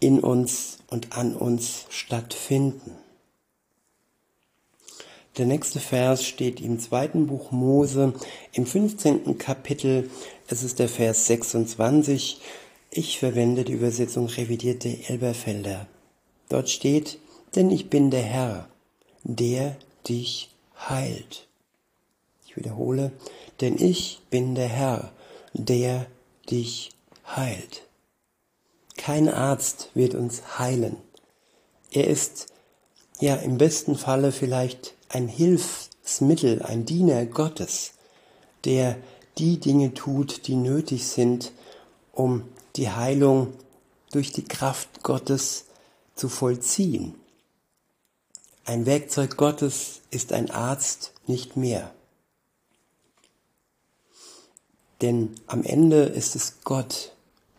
in 0.00 0.20
uns 0.20 0.78
und 0.88 1.16
an 1.16 1.36
uns 1.36 1.86
stattfinden. 1.90 2.96
Der 5.36 5.44
nächste 5.44 5.80
Vers 5.80 6.24
steht 6.24 6.62
im 6.62 6.80
zweiten 6.80 7.26
Buch 7.26 7.50
Mose 7.50 8.14
im 8.52 8.64
15. 8.64 9.36
Kapitel. 9.36 10.08
Es 10.48 10.62
ist 10.62 10.78
der 10.78 10.88
Vers 10.88 11.26
26. 11.26 12.40
Ich 12.90 13.18
verwende 13.18 13.64
die 13.64 13.74
Übersetzung 13.74 14.28
revidierte 14.28 14.88
Elberfelder. 15.08 15.88
Dort 16.48 16.70
steht, 16.70 17.18
denn 17.54 17.70
ich 17.70 17.90
bin 17.90 18.10
der 18.10 18.22
Herr, 18.22 18.68
der 19.24 19.76
dich 20.08 20.54
heilt. 20.88 21.46
Ich 22.46 22.56
wiederhole, 22.56 23.12
denn 23.60 23.76
ich 23.76 24.22
bin 24.30 24.54
der 24.54 24.68
Herr, 24.68 25.12
der 25.52 26.06
dich 26.48 26.92
heilt. 27.26 27.82
Kein 28.96 29.28
Arzt 29.28 29.90
wird 29.92 30.14
uns 30.14 30.58
heilen. 30.58 30.96
Er 31.90 32.06
ist 32.06 32.46
ja 33.20 33.36
im 33.36 33.58
besten 33.58 33.96
Falle 33.96 34.32
vielleicht 34.32 34.95
ein 35.08 35.28
Hilfsmittel, 35.28 36.62
ein 36.62 36.84
Diener 36.84 37.26
Gottes, 37.26 37.92
der 38.64 38.96
die 39.38 39.58
Dinge 39.58 39.94
tut, 39.94 40.46
die 40.46 40.56
nötig 40.56 41.06
sind, 41.06 41.52
um 42.12 42.48
die 42.76 42.90
Heilung 42.90 43.52
durch 44.12 44.32
die 44.32 44.44
Kraft 44.44 45.02
Gottes 45.02 45.66
zu 46.14 46.28
vollziehen. 46.28 47.14
Ein 48.64 48.86
Werkzeug 48.86 49.36
Gottes 49.36 50.00
ist 50.10 50.32
ein 50.32 50.50
Arzt 50.50 51.12
nicht 51.26 51.56
mehr. 51.56 51.92
Denn 55.02 55.34
am 55.46 55.62
Ende 55.62 56.04
ist 56.04 56.34
es 56.34 56.62
Gott, 56.64 57.12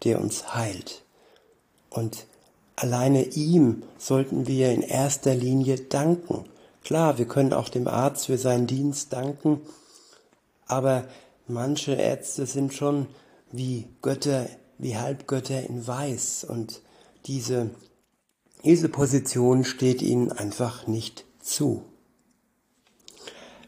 der 0.04 0.20
uns 0.20 0.54
heilt. 0.54 1.04
Und 1.90 2.26
alleine 2.76 3.24
ihm 3.24 3.84
sollten 3.98 4.48
wir 4.48 4.72
in 4.72 4.82
erster 4.82 5.36
Linie 5.36 5.80
danken. 5.80 6.46
Klar, 6.88 7.18
wir 7.18 7.26
können 7.26 7.52
auch 7.52 7.68
dem 7.68 7.86
Arzt 7.86 8.28
für 8.28 8.38
seinen 8.38 8.66
Dienst 8.66 9.12
danken, 9.12 9.60
aber 10.68 11.04
manche 11.46 11.92
Ärzte 11.92 12.46
sind 12.46 12.74
schon 12.74 13.08
wie 13.52 13.90
Götter, 14.02 14.48
wie 14.78 14.96
Halbgötter 14.96 15.68
in 15.68 15.86
Weiß 15.86 16.46
und 16.46 16.82
diese, 17.26 17.72
diese 18.64 18.88
Position 18.88 19.66
steht 19.66 20.02
ihnen 20.02 20.32
einfach 20.32 20.88
nicht 20.88 21.26
zu. 21.42 21.84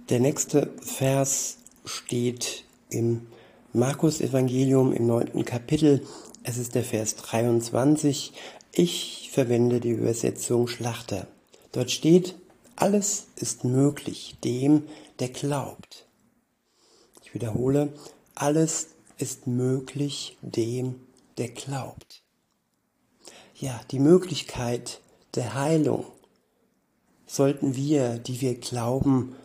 Der 0.08 0.22
nächste 0.22 0.72
Vers 0.82 1.58
steht 1.84 2.64
im 2.90 3.28
Markus 3.74 4.22
Evangelium 4.22 4.94
im 4.94 5.08
neunten 5.08 5.44
Kapitel. 5.44 6.08
Es 6.44 6.58
ist 6.58 6.74
der 6.74 6.86
Vers 6.86 7.18
23. 7.18 8.32
Ich 8.72 9.30
verwende 9.34 9.82
die 9.82 9.92
Übersetzung 9.92 10.70
Schlachter. 10.70 11.28
Dort 11.74 11.92
steht, 11.92 12.36
alles 12.80 13.28
ist 13.36 13.66
möglich 13.66 14.38
dem, 14.44 14.88
der 15.20 15.30
glaubt. 15.30 16.06
Ich 17.24 17.34
wiederhole, 17.34 17.94
alles 18.36 18.88
ist 19.18 19.48
möglich 19.48 20.38
dem, 20.42 20.96
der 21.38 21.50
glaubt. 21.50 22.24
Ja, 23.54 23.82
die 23.92 24.00
Möglichkeit 24.00 25.02
der 25.36 25.56
Heilung 25.56 26.06
sollten 27.28 27.76
wir, 27.76 28.18
die 28.18 28.40
wir 28.40 28.56
glauben, 28.56 29.36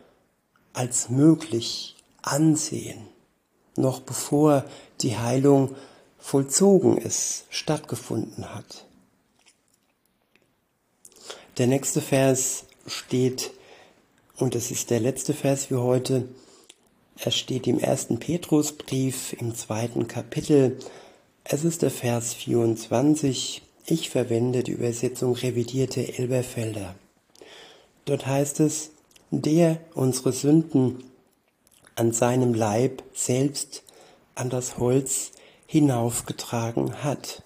als 0.71 1.09
möglich 1.09 1.97
ansehen, 2.21 3.05
noch 3.75 3.99
bevor 3.99 4.65
die 5.01 5.17
Heilung 5.17 5.75
vollzogen 6.17 6.97
ist, 6.97 7.45
stattgefunden 7.49 8.55
hat. 8.55 8.85
Der 11.57 11.67
nächste 11.67 12.01
Vers 12.01 12.65
steht, 12.85 13.51
und 14.37 14.55
es 14.55 14.71
ist 14.71 14.89
der 14.89 14.99
letzte 14.99 15.33
Vers 15.33 15.65
für 15.65 15.81
heute, 15.81 16.27
er 17.17 17.31
steht 17.31 17.65
im 17.67 17.79
ersten 17.79 18.19
Petrusbrief 18.19 19.33
im 19.39 19.55
zweiten 19.55 20.07
Kapitel. 20.07 20.77
Es 21.45 21.63
ist 21.63 21.81
der 21.81 21.91
Vers 21.91 22.33
24. 22.33 23.61
Ich 23.85 24.09
verwende 24.09 24.63
die 24.63 24.73
Übersetzung 24.73 25.33
revidierte 25.33 26.17
Elberfelder. 26.17 26.95
Dort 28.03 28.27
heißt 28.27 28.59
es, 28.59 28.91
der 29.31 29.79
unsere 29.93 30.33
Sünden 30.33 31.03
an 31.95 32.11
seinem 32.11 32.53
Leib 32.53 33.01
selbst 33.13 33.83
an 34.35 34.49
das 34.49 34.77
Holz 34.77 35.31
hinaufgetragen 35.67 37.03
hat, 37.03 37.43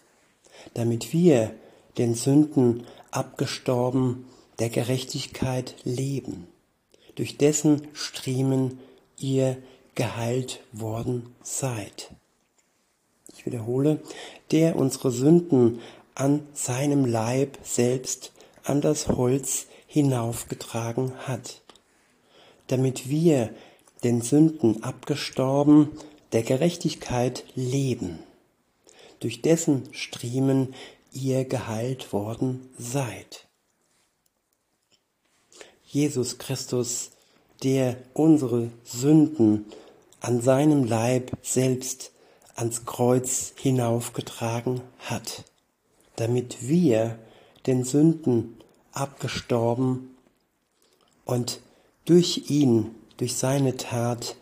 damit 0.73 1.13
wir 1.13 1.53
den 1.99 2.15
Sünden 2.15 2.87
abgestorben 3.11 4.25
der 4.59 4.69
Gerechtigkeit 4.69 5.75
leben, 5.83 6.47
durch 7.15 7.37
dessen 7.37 7.87
Striemen 7.93 8.79
ihr 9.17 9.57
geheilt 9.95 10.61
worden 10.71 11.33
seid. 11.41 12.11
Ich 13.35 13.45
wiederhole, 13.45 14.01
der 14.51 14.75
unsere 14.75 15.11
Sünden 15.11 15.79
an 16.15 16.45
seinem 16.53 17.05
Leib 17.05 17.57
selbst 17.63 18.33
an 18.63 18.81
das 18.81 19.07
Holz 19.07 19.67
hinaufgetragen 19.87 21.13
hat, 21.27 21.61
damit 22.67 23.09
wir 23.09 23.53
den 24.03 24.21
Sünden 24.21 24.83
abgestorben 24.83 25.89
der 26.31 26.43
Gerechtigkeit 26.43 27.43
leben, 27.55 28.19
durch 29.19 29.41
dessen 29.41 29.89
Striemen 29.91 30.75
ihr 31.11 31.43
geheilt 31.45 32.13
worden 32.13 32.69
seid. 32.77 33.48
Jesus 35.91 36.37
Christus 36.37 37.09
der 37.63 37.97
unsere 38.13 38.69
Sünden 38.83 39.65
an 40.21 40.39
seinem 40.39 40.83
Leib 40.83 41.31
selbst 41.41 42.11
ans 42.55 42.85
Kreuz 42.85 43.53
hinaufgetragen 43.57 44.81
hat, 44.99 45.45
damit 46.15 46.67
wir 46.67 47.17
den 47.65 47.83
Sünden 47.83 48.57
abgestorben 48.91 50.15
und 51.25 51.59
durch 52.05 52.49
ihn, 52.51 52.93
durch 53.17 53.35
seine 53.35 53.75
Tat 53.75 54.35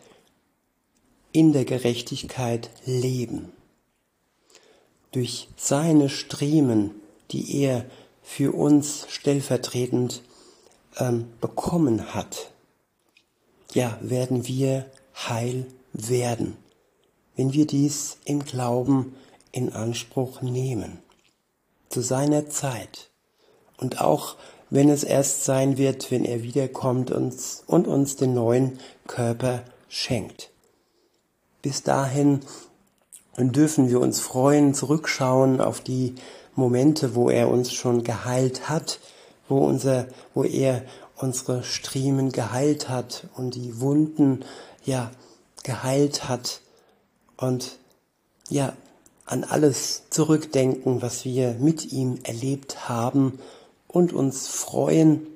in 1.32 1.54
der 1.54 1.64
Gerechtigkeit 1.64 2.68
leben. 2.84 3.52
Durch 5.12 5.48
seine 5.56 6.10
Striemen, 6.10 6.90
die 7.30 7.62
er 7.62 7.86
für 8.22 8.52
uns 8.52 9.06
stellvertretend 9.08 10.22
ähm, 10.98 11.26
bekommen 11.40 12.14
hat, 12.14 12.50
ja, 13.72 13.98
werden 14.00 14.46
wir 14.46 14.86
heil 15.14 15.66
werden, 15.92 16.56
wenn 17.36 17.52
wir 17.52 17.66
dies 17.66 18.18
im 18.24 18.44
Glauben 18.44 19.14
in 19.52 19.72
Anspruch 19.72 20.42
nehmen. 20.42 20.98
Zu 21.88 22.00
seiner 22.00 22.48
Zeit. 22.50 23.10
Und 23.78 24.00
auch 24.00 24.36
wenn 24.70 24.90
es 24.90 25.04
erst 25.04 25.44
sein 25.44 25.78
wird, 25.78 26.10
wenn 26.10 26.24
er 26.24 26.42
wiederkommt 26.42 27.10
uns, 27.10 27.62
und 27.66 27.86
uns 27.86 28.16
den 28.16 28.34
neuen 28.34 28.78
Körper 29.06 29.62
schenkt. 29.88 30.50
Bis 31.62 31.82
dahin 31.82 32.40
dürfen 33.38 33.88
wir 33.88 34.00
uns 34.00 34.20
freuen, 34.20 34.74
zurückschauen 34.74 35.60
auf 35.60 35.80
die 35.80 36.14
Momente, 36.54 37.14
wo 37.14 37.30
er 37.30 37.48
uns 37.48 37.72
schon 37.72 38.04
geheilt 38.04 38.68
hat, 38.68 39.00
wo 39.48 39.58
unser, 39.58 40.06
wo 40.34 40.44
er 40.44 40.82
unsere 41.16 41.64
Striemen 41.64 42.32
geheilt 42.32 42.88
hat 42.88 43.28
und 43.36 43.54
die 43.54 43.80
Wunden, 43.80 44.44
ja, 44.84 45.10
geheilt 45.62 46.28
hat 46.28 46.60
und, 47.36 47.78
ja, 48.48 48.74
an 49.26 49.44
alles 49.44 50.04
zurückdenken, 50.10 51.02
was 51.02 51.24
wir 51.24 51.54
mit 51.54 51.92
ihm 51.92 52.18
erlebt 52.22 52.88
haben 52.88 53.38
und 53.86 54.12
uns 54.12 54.48
freuen 54.48 55.26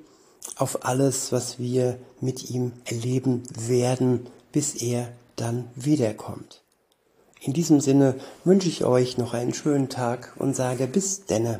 auf 0.55 0.85
alles, 0.85 1.31
was 1.31 1.59
wir 1.59 1.99
mit 2.19 2.49
ihm 2.49 2.73
erleben 2.85 3.43
werden, 3.55 4.27
bis 4.51 4.75
er 4.75 5.09
dann 5.35 5.67
wiederkommt. 5.75 6.61
In 7.39 7.53
diesem 7.53 7.81
Sinne 7.81 8.15
wünsche 8.45 8.69
ich 8.69 8.85
euch 8.85 9.17
noch 9.17 9.33
einen 9.33 9.53
schönen 9.53 9.89
Tag 9.89 10.33
und 10.39 10.55
sage 10.55 10.87
bis 10.87 11.25
denne. 11.25 11.59